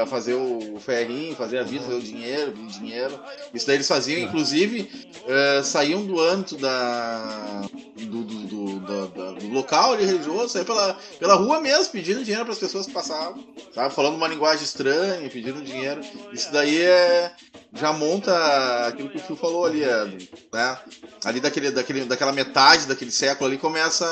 [0.02, 3.20] a fazer o ferrinho, fazer a vida, fazer o dinheiro, pedir dinheiro.
[3.54, 4.90] Isso daí eles faziam, inclusive,
[5.26, 7.60] eh, saíam do âmbito da,
[7.96, 12.44] do, do, do, da- do local ali religioso, saíam pela, pela rua mesmo, pedindo dinheiro
[12.44, 13.94] para as pessoas que passavam, sabe?
[13.94, 16.00] Falando uma linguagem estranha, pedindo dinheiro.
[16.32, 17.32] Isso daí é,
[17.72, 20.06] já monta aquilo que o Fio falou ali, é,
[20.52, 20.78] né?
[21.22, 24.06] Ali daquele, daquele, daquela metade daquele século ali começa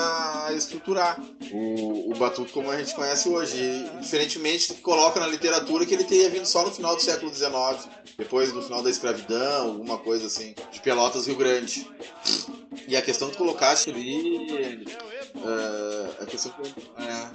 [0.46, 1.18] a estruturar
[1.50, 3.90] o, o batuque como a gente conhece hoje.
[3.98, 7.32] Diferentemente do que coloca na literatura que ele teria vindo só no final do século
[7.34, 11.90] XIX, depois do final da escravidão, alguma coisa assim, de Pelotas, Rio Grande.
[12.86, 14.84] E a questão que colocaste ali.
[15.34, 16.62] eh, a questão que.
[17.02, 17.26] É,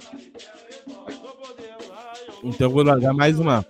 [2.44, 3.66] Então vou largar mais uma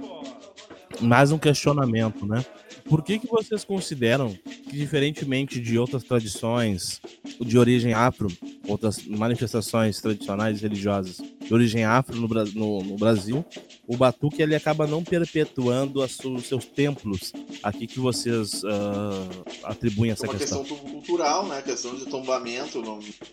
[1.01, 2.45] mais um questionamento, né?
[2.89, 4.37] Por que que vocês consideram
[4.69, 7.01] que diferentemente de outras tradições
[7.41, 8.29] de origem afro,
[8.67, 13.43] outras manifestações tradicionais religiosas de origem afro no, no- no Brasil,
[13.87, 17.33] o batuque ele acaba não perpetuando os seus templos?
[17.63, 19.27] Aqui que vocês ah,
[19.71, 20.63] atribuem essa uma questão?
[20.63, 21.63] questão tu- cultural, né?
[21.63, 22.83] Questão de tombamento.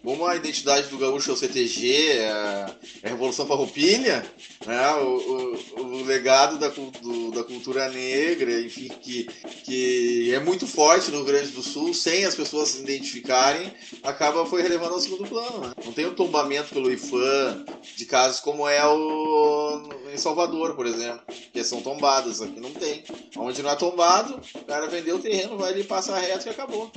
[0.01, 4.25] Como a identidade do gaúcho é o CTG, é a é a Revolução Farroupilha,
[4.65, 4.91] né?
[4.95, 9.25] O, o- o legado da, do- da cultura negra, enfim, que,
[9.65, 13.73] que é muito forte no Grande do Sul, sem as pessoas se identificarem,
[14.03, 15.73] acaba foi relevando ao segundo plano, né?
[15.84, 17.65] Não tem o tombamento pelo IFAM
[17.95, 21.21] de casos como é o em Salvador, por exemplo,
[21.51, 23.03] que são tombadas, aqui não tem.
[23.38, 26.91] Onde não é tombado, o cara vendeu o terreno, vai ali, passa reto e acabou.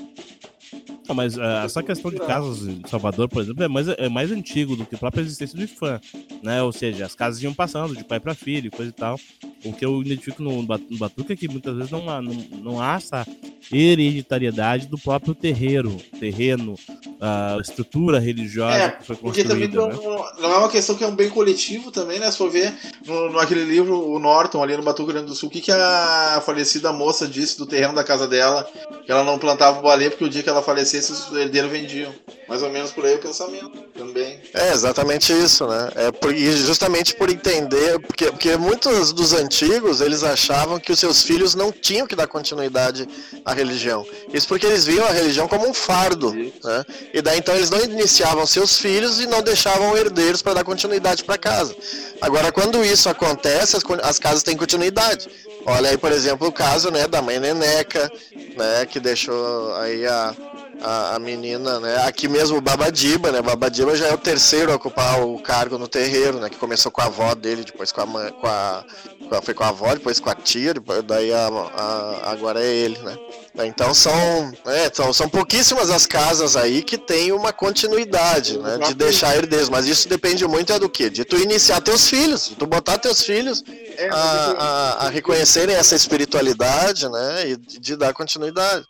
[1.08, 4.30] Não, mas ah, essa questão de casas em Salvador, por exemplo, é mais, é mais
[4.30, 6.00] antigo do que a própria existência do IFAM,
[6.42, 6.62] né?
[6.62, 9.18] Ou seja, as casas iam passando de pai para filho, coisa e tal.
[9.64, 12.80] O que eu identifico no, no Batuque é que muitas vezes não há, não, não
[12.80, 13.26] há essa
[13.72, 16.76] hereditariedade do próprio terreiro, terreno,
[17.20, 20.30] a estrutura religiosa É, que foi Porque também construída, não, né?
[20.40, 22.30] não é uma questão que é um bem coletivo também, né?
[22.30, 22.72] Se for ver
[23.04, 25.72] no, no aquele livro, o Norton, ali no Batuque Grande do Sul, o que, que
[25.72, 28.68] a falecida moça disse do terreno da casa dela?
[29.04, 32.12] Que ela não plantava o balé porque o dia que ela falecesse, os herdeiros vendiam.
[32.48, 34.40] Mais ou menos por aí o pensamento também.
[34.54, 35.90] É exatamente isso, né?
[35.94, 41.22] É por, justamente por entender, porque, porque muitos dos antigos eles achavam que os seus
[41.22, 43.06] filhos não tinham que dar continuidade
[43.44, 44.06] à religião.
[44.32, 46.84] Isso porque eles viam a religião como um fardo, né?
[47.12, 51.24] E daí então eles não iniciavam seus filhos e não deixavam herdeiros para dar continuidade
[51.24, 51.76] para casa.
[52.20, 55.28] Agora, quando isso acontece, as, as casas têm continuidade.
[55.66, 58.10] Olha aí, por exemplo, o caso né, da mãe Neneca,
[58.56, 60.34] né, que deixou aí a,
[60.82, 61.96] a, a menina, né?
[62.06, 63.42] Aqui mesmo o Babadiba, né?
[63.42, 66.48] Babadiba já é o terceiro a ocupar o cargo no terreiro, né?
[66.48, 68.84] Que começou com a avó dele, depois com a mãe, com a,
[69.28, 72.62] com a- foi com a avó, depois com a tia, depois, daí a, a- agora
[72.62, 73.16] é ele, né?
[73.64, 78.78] Então são, é, são, são pouquíssimas as casas aí que tem uma continuidade, né?
[78.78, 81.10] De deixar herdeiros, mas isso depende muito é do que?
[81.10, 83.64] De tu iniciar teus filhos, de tu botar teus filhos
[83.96, 87.48] É, a, a, a reconhecerem essa espiritualidade, né?
[87.50, 88.84] E de, de dar continuidade.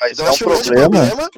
[0.00, 1.06] Mas Então é um acho que o grande problema.
[1.06, 1.30] problema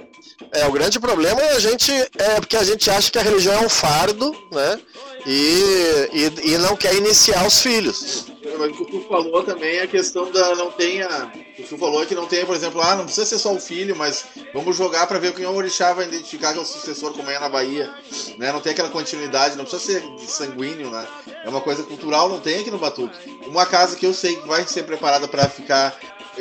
[0.52, 3.54] é o grande problema é a gente é porque a gente acha que a religião
[3.54, 4.80] é um fardo, né?
[5.26, 8.26] E, e, e não quer iniciar os filhos.
[8.58, 11.06] Mas o que o Tu falou também é a questão da não tenha.
[11.06, 13.52] O que Tu falou é que não tem, por exemplo, ah, não precisa ser só
[13.52, 16.62] o filho, mas vamos jogar para ver quem é o orixá vai identificar que é
[16.62, 17.92] o sucessor, como é na Bahia.
[18.38, 18.50] Né?
[18.50, 21.06] Não tem aquela continuidade, não precisa ser sanguíneo, né?
[21.44, 23.18] É uma coisa cultural, não tem aqui no Batuque.
[23.46, 25.98] Uma casa que eu sei que vai ser preparada para ficar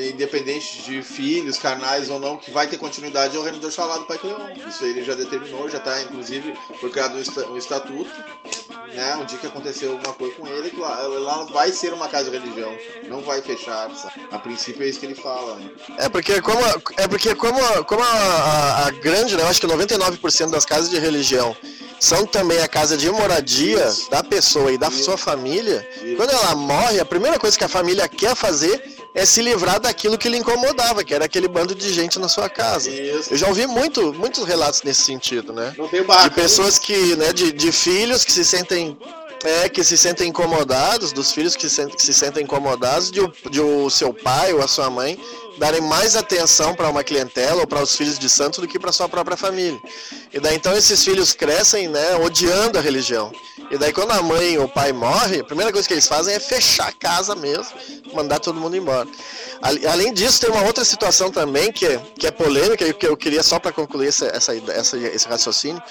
[0.08, 4.06] independente de filhos, carnais ou não, que vai ter continuidade é o reino Oxalá do
[4.06, 4.38] Pai Cleon.
[4.68, 8.12] Isso ele já determinou, já está inclusive foi criado um estatuto,
[8.94, 9.16] né?
[9.16, 12.30] Um dia que aconteceu alguma coisa com ele, que lá, lá vai ser uma casa
[12.30, 12.76] de religião,
[13.08, 13.90] não vai fechar.
[13.96, 14.28] Sabe?
[14.32, 15.56] A princípio é isso que ele fala.
[15.56, 15.70] Né?
[15.98, 16.60] É porque como
[16.98, 20.90] é porque como, como a, a, a grande, né, eu acho que 99% das casas
[20.90, 21.56] de religião
[22.00, 24.10] são também a casa de moradia Isso.
[24.10, 25.04] da pessoa e da Isso.
[25.04, 26.16] sua família, Isso.
[26.16, 30.18] quando ela morre, a primeira coisa que a família quer fazer é se livrar daquilo
[30.18, 32.90] que lhe incomodava, que era aquele bando de gente na sua casa.
[32.90, 35.74] Eu já ouvi muito, muitos relatos nesse sentido, né?
[36.30, 38.98] de pessoas que, né, de, de filhos que se sentem
[39.44, 43.62] é, que se sentem incomodados, dos filhos que se, que se sentem incomodados de, de
[43.62, 45.18] o seu pai ou a sua mãe
[45.60, 48.94] darem mais atenção para uma clientela ou para os filhos de santo do que para
[48.94, 49.80] sua própria família.
[50.34, 53.32] E daí então esses filhos crescem, né, odiando a religião.
[53.70, 56.34] E daí quando a mãe ou o pai morre, a primeira coisa que eles fazem
[56.34, 57.74] é fechar a casa mesmo,
[58.14, 59.08] mandar todo mundo embora.
[59.62, 63.18] Além disso, tem uma outra situação também que é, que é polêmica e que eu
[63.18, 65.84] queria só para concluir essa, essa, essa, esse raciocínio.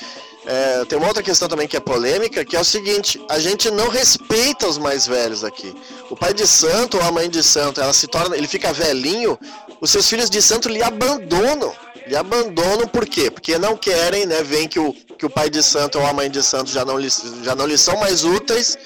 [0.47, 3.71] É, tem uma outra questão também que é polêmica, que é o seguinte: a gente
[3.71, 5.75] não respeita os mais velhos aqui.
[6.09, 9.39] O pai de santo ou a mãe de santo, ela se torna, ele fica velhinho,
[9.81, 11.73] os seus filhos de santo lhe abandonam.
[12.07, 13.31] Lhe abandonam por quê?
[13.31, 14.43] Porque não querem, né?
[14.43, 16.99] Veem que o, que o pai de santo ou a mãe de santo já não,
[16.99, 17.09] lhe,
[17.43, 18.79] já não lhes são mais úteis,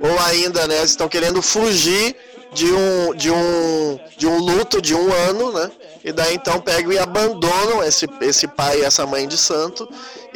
[0.00, 2.14] ou ainda, né, estão querendo fugir
[2.52, 5.70] de um, de um, de um luto de um ano, né?
[6.04, 9.88] E daí então pegam e abandonam esse, esse pai e essa mãe de santo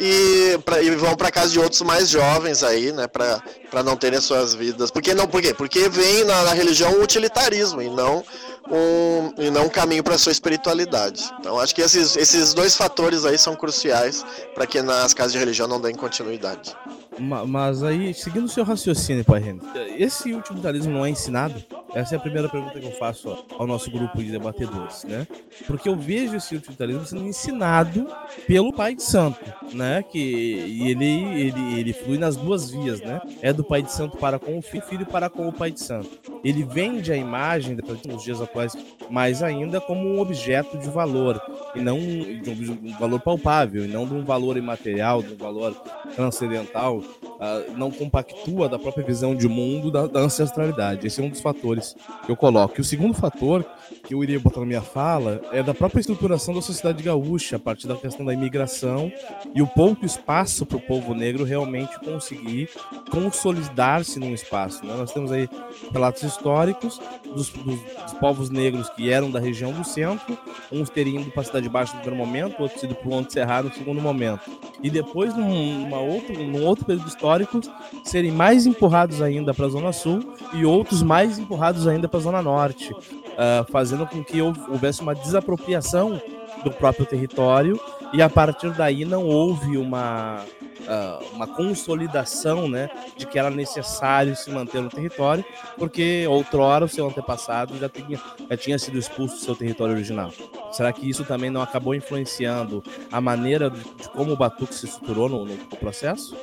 [0.03, 3.05] e, pra, e vão para casa de outros mais jovens aí, né?
[3.05, 4.89] Para não terem suas vidas.
[4.89, 5.27] Por que não?
[5.27, 5.53] Por quê?
[5.53, 8.23] Porque vem na, na religião o utilitarismo e não
[8.67, 11.31] um, e não um caminho para sua espiritualidade.
[11.39, 14.25] Então acho que esses, esses dois fatores aí são cruciais
[14.55, 16.75] para que nas casas de religião não deem continuidade.
[17.19, 19.61] Mas aí, seguindo o seu raciocínio, Pai Renan,
[19.97, 21.63] esse utilitarismo não é ensinado?
[21.93, 25.27] Essa é a primeira pergunta que eu faço ao nosso grupo de debatedores, né?
[25.67, 28.07] Porque eu vejo esse utilitarismo sendo ensinado
[28.47, 29.41] pelo Pai de Santo,
[29.73, 29.90] né?
[30.01, 33.19] Que ele, ele, ele flui nas duas vias, né?
[33.41, 35.79] É do Pai de Santo para com o filho, filho para com o Pai de
[35.79, 36.09] Santo.
[36.43, 37.77] Ele vende a imagem,
[38.07, 38.75] nos dias atuais,
[39.09, 41.41] mais ainda como um objeto de valor,
[41.75, 45.73] e não de um valor palpável, e não de um valor imaterial, de um valor
[46.15, 51.07] transcendental, uh, não compactua da própria visão de mundo da, da ancestralidade.
[51.07, 52.75] Esse é um dos fatores que eu coloco.
[52.77, 53.65] E o segundo fator
[54.03, 57.59] que eu iria botar na minha fala é da própria estruturação da sociedade gaúcha, a
[57.59, 59.11] partir da questão da imigração
[59.53, 62.69] e o pouco espaço para o povo negro realmente conseguir
[63.09, 64.85] consolidar-se num espaço.
[64.85, 64.93] Né?
[64.95, 65.49] Nós temos aí
[65.91, 70.37] relatos históricos dos, dos, dos, povos negros que eram da região do centro,
[70.71, 73.33] uns teriam ido para a Cidade Baixa no primeiro momento, outros ido para o Monte
[73.33, 74.51] Cerrado no segundo momento.
[74.83, 77.59] E depois, num, uma outra, num outro período histórico,
[78.03, 82.23] serem mais empurrados ainda para a Zona Sul e outros mais empurrados ainda para a
[82.23, 86.21] Zona Norte, uh, fazendo com que houvesse uma desapropriação
[86.63, 87.81] do próprio território
[88.13, 90.43] e a partir daí não houve uma,
[90.81, 95.43] uh, uma consolidação né, de que era necessário se manter no território,
[95.77, 100.31] porque outrora o seu antepassado já tinha, já tinha sido expulso do seu território original.
[100.71, 104.85] Será que isso também não acabou influenciando a maneira de, de como o Batuque se
[104.85, 106.35] estruturou no, no processo?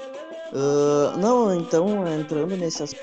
[0.53, 2.99] Uh, não, então, entrando nesse aspecto,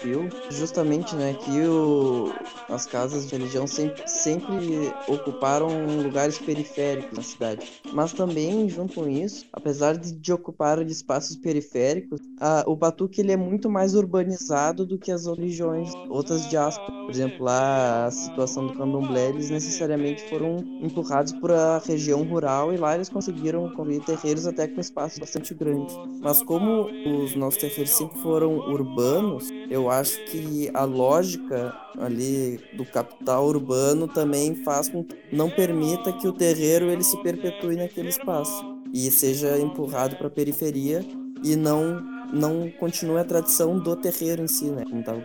[0.50, 2.32] justamente, né, que o,
[2.70, 5.68] as casas de religião sempre, sempre ocuparam
[6.04, 7.72] lugares periféricos na cidade.
[7.94, 13.32] Mas também, junto com isso, apesar de, de ocupar espaços periféricos, a, o Batuque ele
[13.32, 16.94] é muito mais urbanizado do que as religiões, outras diásporas.
[17.06, 22.74] Por exemplo, lá a situação do candomblé, eles necessariamente foram empurrados para a região rural
[22.74, 25.96] e lá eles conseguiram construir terreiros até com espaços bastante grandes.
[26.22, 26.88] Mas como
[27.24, 34.08] os nossos terreiros sempre foram urbanos, eu acho que a lógica ali do capital urbano
[34.08, 39.10] também faz com que não permita que o terreiro ele se perpetue naquele espaço e
[39.12, 41.04] seja empurrado para a periferia
[41.44, 44.84] e não não continue a tradição do terreiro em si, né?
[44.90, 45.22] Como tava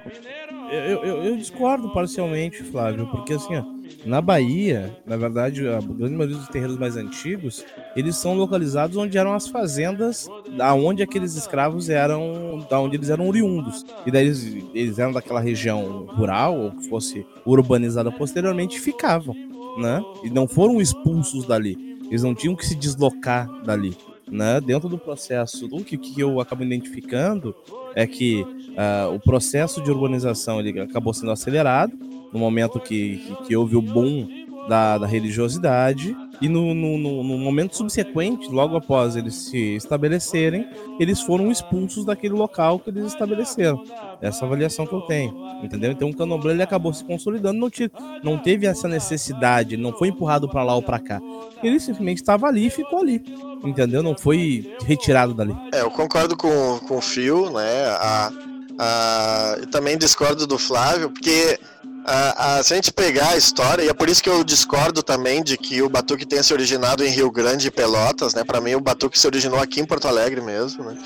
[0.71, 3.65] eu, eu, eu, discordo parcialmente, Flávio, porque assim, ó,
[4.05, 7.65] na Bahia, na verdade, a grande maioria dos terreiros mais antigos,
[7.97, 13.11] eles são localizados onde eram as fazendas, da onde aqueles escravos eram, da onde eles
[13.11, 13.85] eram oriundos.
[14.07, 14.45] E daí eles,
[14.75, 19.35] eles eram daquela região rural, ou que fosse urbanizada posteriormente, ficavam,
[19.79, 20.03] né?
[20.23, 21.99] E não foram expulsos dali.
[22.11, 23.97] Eles não tinham que se deslocar dali.
[24.31, 24.61] Né?
[24.61, 27.55] Dentro do processo, o que, que eu acabo identificando
[27.95, 31.93] é que uh, o processo de urbanização ele acabou sendo acelerado
[32.33, 34.29] no momento que, que, que houve o boom
[34.69, 40.67] da, da religiosidade e no, no, no, momento subsequente, logo após eles se estabelecerem,
[40.99, 43.85] eles foram expulsos daquele local que eles estabeleceram.
[44.23, 45.93] Essa avaliação que eu tenho, entendeu?
[45.93, 47.93] Então o candomblé ele acabou se consolidando, não, te,
[48.23, 51.21] não teve essa necessidade, não foi empurrado para lá ou para cá.
[51.63, 53.23] Ele simplesmente estava ali e ficou ali,
[53.63, 54.03] entendeu?
[54.03, 55.55] Não foi retirado dali.
[55.75, 57.85] É, eu concordo com, com o Fio, né?
[57.87, 58.33] A,
[58.79, 61.59] a, também discordo do Flávio, porque
[62.05, 65.03] a, a, se a gente pegar a história, e é por isso que eu discordo
[65.03, 68.43] também de que o Batuque tenha se originado em Rio Grande e Pelotas, né?
[68.45, 70.97] Para mim, o Batuque se originou aqui em Porto Alegre mesmo, né?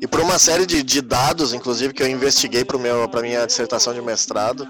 [0.00, 4.02] E por uma série de, de dados, inclusive, que eu investiguei para minha dissertação de
[4.02, 4.68] mestrado,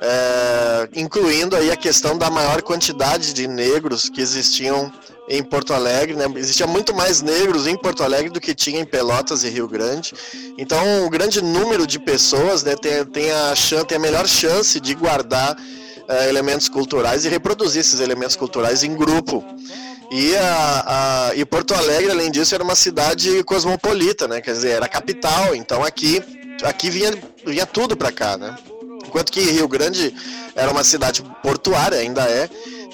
[0.00, 4.92] é, incluindo aí a questão da maior quantidade de negros que existiam
[5.28, 6.24] em Porto Alegre, né?
[6.36, 10.14] Existia muito mais negros em Porto Alegre do que tinha em Pelotas e Rio Grande.
[10.56, 13.54] Então, um grande número de pessoas né, tem, tem, a,
[13.86, 18.96] tem a melhor chance de guardar uh, elementos culturais e reproduzir esses elementos culturais em
[18.96, 19.44] grupo.
[20.10, 24.40] E, a, a, e Porto Alegre, além disso, era uma cidade cosmopolita, né?
[24.40, 25.54] Quer dizer, era capital.
[25.54, 26.22] Então, aqui,
[26.62, 27.12] aqui vinha,
[27.44, 28.56] vinha tudo para cá, né?
[29.06, 30.14] Enquanto que Rio Grande
[30.54, 32.48] era uma cidade portuária, ainda é,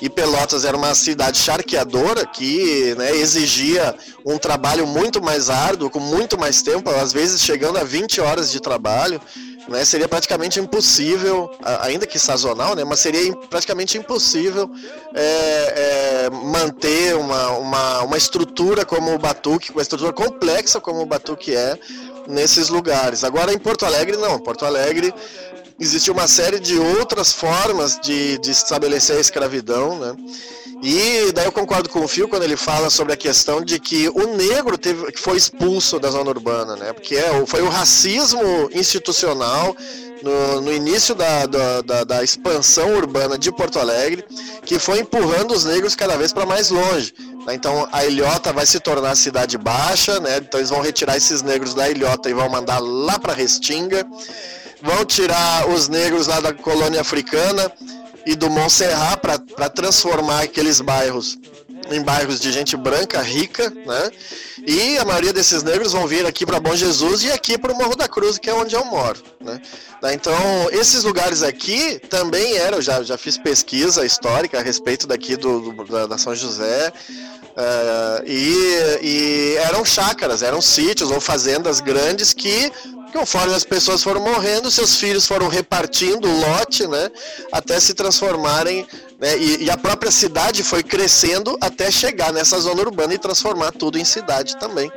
[0.05, 5.99] e Pelotas era uma cidade charqueadora que né, exigia um trabalho muito mais árduo, com
[5.99, 9.19] muito mais tempo, às vezes chegando a 20 horas de trabalho.
[9.67, 11.51] Né, seria praticamente impossível,
[11.81, 14.71] ainda que sazonal, né, mas seria praticamente impossível
[15.15, 21.07] é, é, manter uma, uma, uma estrutura como o Batuque, uma estrutura complexa como o
[21.07, 21.79] Batuque é,
[22.29, 23.25] nesses lugares.
[23.25, 25.15] Agora em Porto Alegre não, Porto Alegre
[25.79, 30.15] existe uma série de outras formas de, de estabelecer a escravidão, né?
[30.83, 34.09] E daí eu concordo com o Fio quando ele fala sobre a questão de que
[34.11, 36.93] o negro teve, foi expulso da zona urbana, né?
[36.93, 39.75] Porque é, foi o racismo institucional
[40.23, 44.25] no, no início da, da, da, da, expansão urbana de Porto Alegre
[44.65, 47.15] que foi empurrando os negros cada vez para mais longe.
[47.47, 47.55] Né?
[47.55, 50.39] Então a ilhota vai se tornar cidade baixa, né?
[50.39, 54.07] Então eles vão retirar esses negros da ilhota e vão mandar lá para Restinga
[54.85, 57.73] vão tirar os negros lá da colônia africana
[58.27, 61.39] e do Montserrat para transformar aqueles bairros
[61.91, 64.11] em bairros de gente branca, rica, né?
[64.67, 67.77] E a maioria desses negros vão vir aqui para Bom Jesus e aqui para o
[67.77, 69.61] Morro da Cruz, que é onde eu moro, né?
[70.13, 70.35] Então,
[70.71, 75.85] esses lugares aqui também eram, já, já fiz pesquisa histórica a respeito daqui do, do
[75.85, 76.93] da, da São José,
[77.55, 82.73] Uh, e, e, eram chácaras, eram sítios ou fazendas grandes que,
[83.15, 87.09] conforme as pessoas foram morrendo, seus filhos foram repartindo o lote, né,
[87.53, 88.85] até se transformarem,
[89.21, 93.71] né, e, e, a própria cidade foi crescendo até chegar nessa zona urbana e transformar
[93.71, 94.91] tudo em cidade também.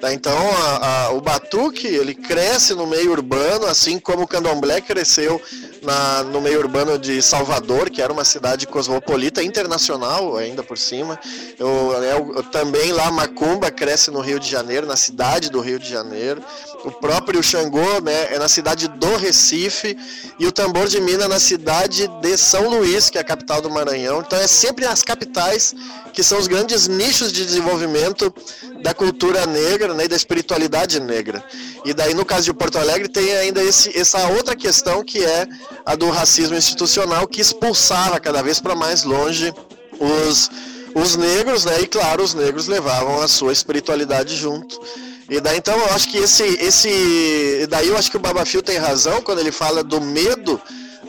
[0.00, 0.14] Tá?
[0.14, 5.40] Então, a, a, o batuque ele cresce no meio urbano, assim como o candomblé cresceu
[5.82, 11.18] na, no meio urbano de Salvador, que era uma cidade cosmopolita internacional, ainda por cima.
[11.58, 15.78] Eu, eu, eu, também lá Macumba cresce no Rio de Janeiro, na cidade do Rio
[15.78, 16.42] de Janeiro.
[16.84, 19.96] O próprio Xangô né, é na cidade do Recife
[20.38, 23.70] e o tambor de Mina na cidade de São Luís, que é a capital do
[23.70, 24.20] Maranhão.
[24.20, 25.74] Então é sempre as capitais
[26.12, 28.34] que são os grandes nichos de desenvolvimento
[28.82, 31.44] da cultura negra né, e da espiritualidade negra.
[31.84, 35.46] E daí, no caso de Porto Alegre, tem ainda esse, essa outra questão que é
[35.84, 39.52] a do racismo institucional, que expulsava cada vez para mais longe
[39.98, 40.50] os,
[40.94, 41.80] os negros, né?
[41.80, 44.80] E claro, os negros levavam a sua espiritualidade junto.
[45.28, 46.42] E daí então eu acho que esse.
[46.42, 50.60] esse daí eu acho que o Babafio tem razão quando ele fala do medo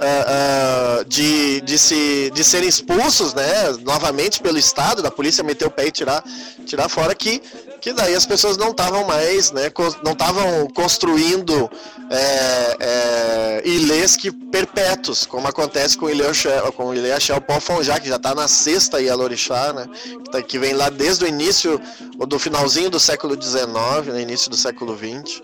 [0.02, 3.46] uh, uh, de, de, se, de serem expulsos, né,
[3.84, 6.24] novamente pelo Estado, da polícia meter o pé e tirar,
[6.66, 7.42] tirar fora, que,
[7.80, 9.72] que daí as pessoas não estavam mais, né,
[10.04, 11.70] não estavam construindo
[12.10, 16.26] é, é, ilês que perpétuos, como acontece com o Ilê
[16.76, 20.58] com o Ilê Axel Ponfonjá, que já está na sexta Ialorixá, né, que, tá, que
[20.58, 21.80] vem lá desde o início,
[22.20, 23.66] ou do finalzinho do século XIX,
[24.08, 25.44] no né, início do século XX, uh,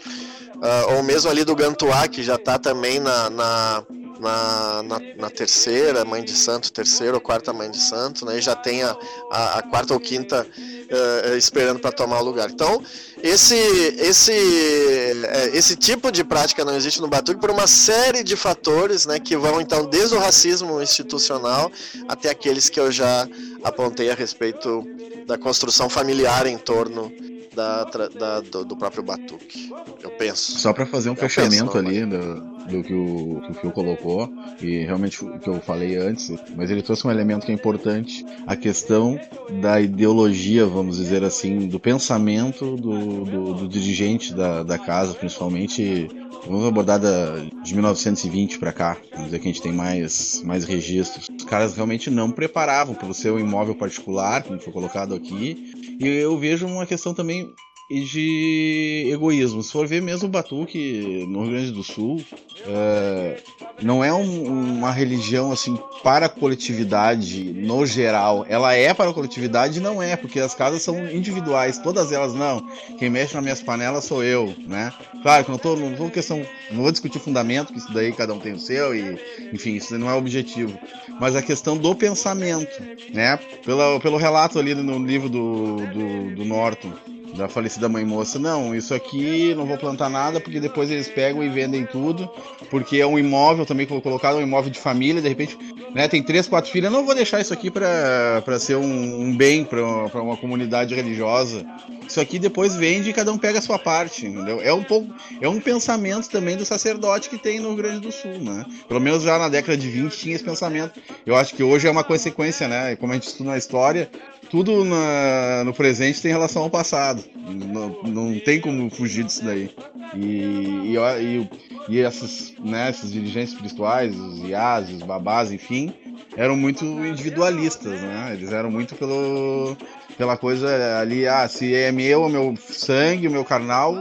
[0.62, 3.84] ah, ou mesmo ali do Gantuá, que já está também na, na
[4.20, 8.38] na, na, na, terceira mãe de santo, terceira ou quarta mãe de santo, né?
[8.38, 8.98] E já tem a,
[9.32, 12.50] a, a quarta ou quinta uh, esperando para tomar o lugar.
[12.50, 12.82] Então,
[13.24, 18.36] esse, esse, uh, esse tipo de prática não existe no Batuque por uma série de
[18.36, 19.20] fatores, né?
[19.20, 21.72] Que vão então desde o racismo institucional
[22.08, 23.28] até aqueles que eu já
[23.64, 24.86] apontei a respeito
[25.26, 27.12] da construção familiar em torno
[27.58, 29.72] da, da do, do, próprio batuque.
[30.04, 30.60] Eu penso.
[30.60, 32.36] Só para fazer um eu fechamento penso, ali do,
[32.70, 36.70] do, que o, que o Phil colocou, e realmente o que eu falei antes, mas
[36.70, 39.20] ele trouxe um elemento que é importante, a questão
[39.60, 46.10] da ideologia, vamos dizer assim, do pensamento do, do, do dirigente da, da casa, principalmente
[46.46, 50.64] Vamos abordar da, de 1920 para cá, vamos dizer que a gente tem mais, mais
[50.64, 51.28] registros.
[51.36, 55.74] Os caras realmente não preparavam para o seu imóvel particular, como foi colocado aqui.
[56.00, 57.50] E eu vejo uma questão também
[57.90, 59.64] e de egoísmo.
[59.64, 62.24] Se for ver mesmo o Batuque no Rio Grande do Sul,
[62.66, 63.42] é,
[63.82, 68.46] não é um, uma religião assim para a coletividade no geral.
[68.50, 72.68] Ela é para a coletividade não é, porque as casas são individuais, todas elas não.
[72.98, 74.92] Quem mexe nas minhas panelas sou eu, né?
[75.22, 78.34] Claro que não tô, não vou questão, não vou discutir fundamento, que isso daí cada
[78.34, 79.18] um tem o seu e,
[79.54, 80.78] enfim, isso não é o objetivo.
[81.22, 82.82] Mas a questão do pensamento,
[83.14, 83.38] né?
[83.64, 86.92] Pelo, pelo relato ali no livro do, do, do Norton,
[87.36, 91.44] da falecida mãe moça, não, isso aqui não vou plantar nada porque depois eles pegam
[91.44, 92.30] e vendem tudo,
[92.70, 95.58] porque é um imóvel também colocado, um imóvel de família, de repente,
[95.94, 99.66] né, tem três, quatro filhas, não vou deixar isso aqui para ser um, um bem
[99.66, 99.82] para
[100.22, 101.66] uma comunidade religiosa.
[102.08, 104.62] Isso aqui depois vende e cada um pega a sua parte, entendeu?
[104.62, 108.12] É um pouco, é um pensamento também do sacerdote que tem no Rio Grande do
[108.12, 108.66] Sul, né?
[108.88, 111.00] Pelo menos já na década de 20 tinha esse pensamento.
[111.26, 112.96] Eu acho que hoje é uma consequência, né?
[112.96, 114.10] Como a gente estuda na história,
[114.50, 117.24] tudo na, no presente tem relação ao passado.
[117.36, 119.70] Não, não tem como fugir disso daí.
[120.16, 121.50] E, e, e,
[121.90, 125.94] e esses, né, dirigentes espirituais, os IAs, os babás, enfim,
[126.36, 128.32] eram muito individualistas, né?
[128.34, 129.76] Eles eram muito pelo,
[130.18, 133.96] pela coisa ali, ah, se é meu, o meu sangue, o meu carnal,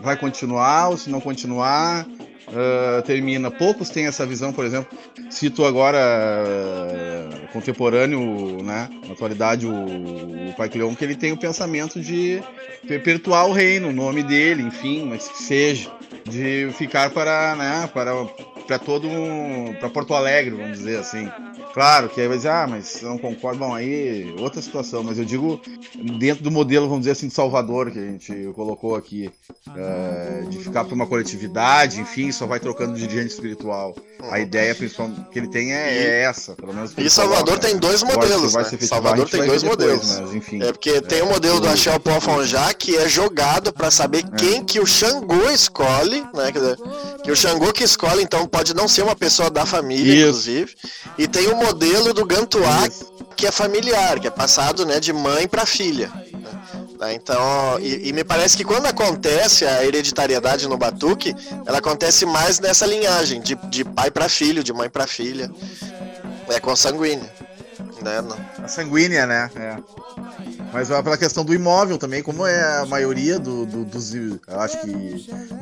[0.00, 2.06] vai continuar, ou se não continuar,
[2.48, 3.50] uh, termina.
[3.50, 4.96] Poucos têm essa visão, por exemplo,
[5.30, 11.36] cito agora uh, contemporâneo, né, na atualidade, o, o Pai Cleon, que ele tem o
[11.36, 12.42] pensamento de
[12.86, 15.90] perpetuar o reino, o nome dele, enfim, mas que seja,
[16.28, 18.12] de ficar para, né, para
[18.66, 19.08] para todo
[19.78, 21.30] para Porto Alegre, vamos dizer assim.
[21.74, 25.24] Claro que aí vai dizer, ah, mas não concordo, bom, aí outra situação, mas eu
[25.24, 25.60] digo
[26.20, 29.28] dentro do modelo, vamos dizer assim, de Salvador, que a gente colocou aqui,
[29.76, 33.96] é, de ficar para uma coletividade, enfim, só vai trocando dirigente espiritual.
[34.30, 36.94] A ideia principal que ele tem é, é essa, pelo menos.
[36.96, 38.64] E Salvador tem dois modelos, né?
[38.80, 40.08] Salvador tem dois modelos.
[40.08, 43.90] Depois, enfim, é porque é, tem o modelo do Achel Pofonjá, que é jogado para
[43.90, 44.36] saber é.
[44.36, 46.52] quem que o Xangô escolhe, né?
[46.52, 46.76] Dizer,
[47.22, 50.50] que o Xangô que escolhe, então pode não ser uma pessoa da família, Isso.
[50.50, 50.74] inclusive.
[51.18, 52.88] E tem o modelo do Gantuá,
[53.36, 56.12] que é familiar, que é passado né, de mãe para filha.
[57.00, 57.14] Né?
[57.14, 61.34] Então, e, e, me parece que quando acontece a hereditariedade no batuque,
[61.66, 65.50] ela acontece mais nessa linhagem, de, de pai para filho, de mãe para filha.
[66.48, 67.32] É consanguínea.
[68.02, 68.22] Né?
[68.62, 69.50] A sanguínea, né?
[69.56, 69.76] É.
[70.74, 74.12] Mas pela questão do imóvel também, como é a maioria do, do, dos.
[74.48, 74.90] Acho que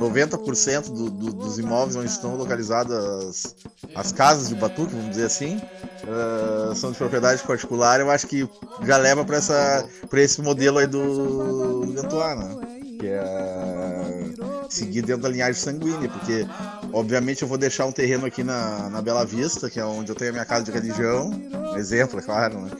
[0.01, 3.55] 90% do, do, dos imóveis onde estão localizadas
[3.95, 5.61] as casas de Batuque, vamos dizer assim,
[6.05, 8.49] uh, são de propriedade particular, eu acho que
[8.85, 12.57] já leva para esse modelo aí do, do Gantuá, né?
[12.99, 16.47] Que é seguir dentro da linhagem sanguínea, porque
[16.93, 20.15] obviamente eu vou deixar um terreno aqui na, na Bela Vista, que é onde eu
[20.15, 21.31] tenho a minha casa de religião,
[21.77, 22.71] exemplo, é claro, né?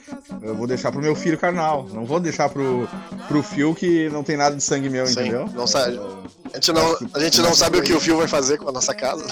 [0.41, 2.87] Eu vou deixar pro meu filho carnal, não vou deixar pro,
[3.27, 5.47] pro fio que não tem nada de sangue meu, Sim, entendeu?
[5.53, 5.99] Não sabe.
[6.51, 8.71] A gente não, a gente não sabe o que o fio vai fazer com a
[8.71, 9.25] nossa casa.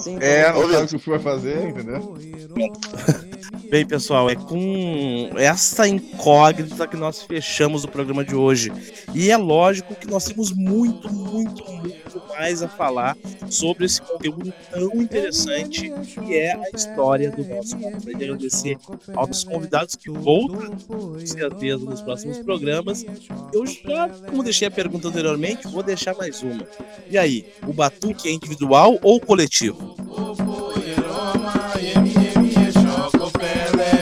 [0.00, 2.16] Sim, é, não sabe o que o fio vai fazer, entendeu?
[3.70, 8.72] Bem, pessoal, é com essa incógnita que nós fechamos o programa de hoje.
[9.14, 13.16] E é lógico que nós temos muito, muito, muito mais a falar
[13.48, 18.04] sobre esse conteúdo tão interessante que é a história do nosso país.
[18.06, 18.78] E agradecer
[19.14, 23.04] aos convidados que voltam, com certeza, nos próximos programas.
[23.52, 26.66] Eu já, como deixei a pergunta anteriormente, vou deixar mais uma.
[27.10, 29.96] E aí, o batuque é individual ou coletivo?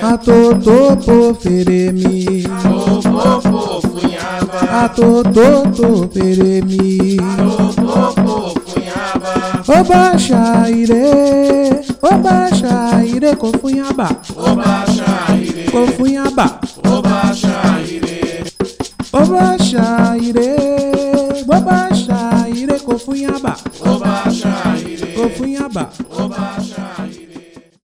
[0.02, 2.44] Atotopo feremi
[4.82, 7.18] Atotopo feremi
[9.68, 18.44] Oba shaire Oba shaire kofunhaba Oba shaire Kofunhaba Oba shaire
[19.12, 20.56] Oba shaire
[21.48, 25.88] Oba shaire kofunhaba Oba shaire Kofunhaba
[26.18, 27.01] Oba shaire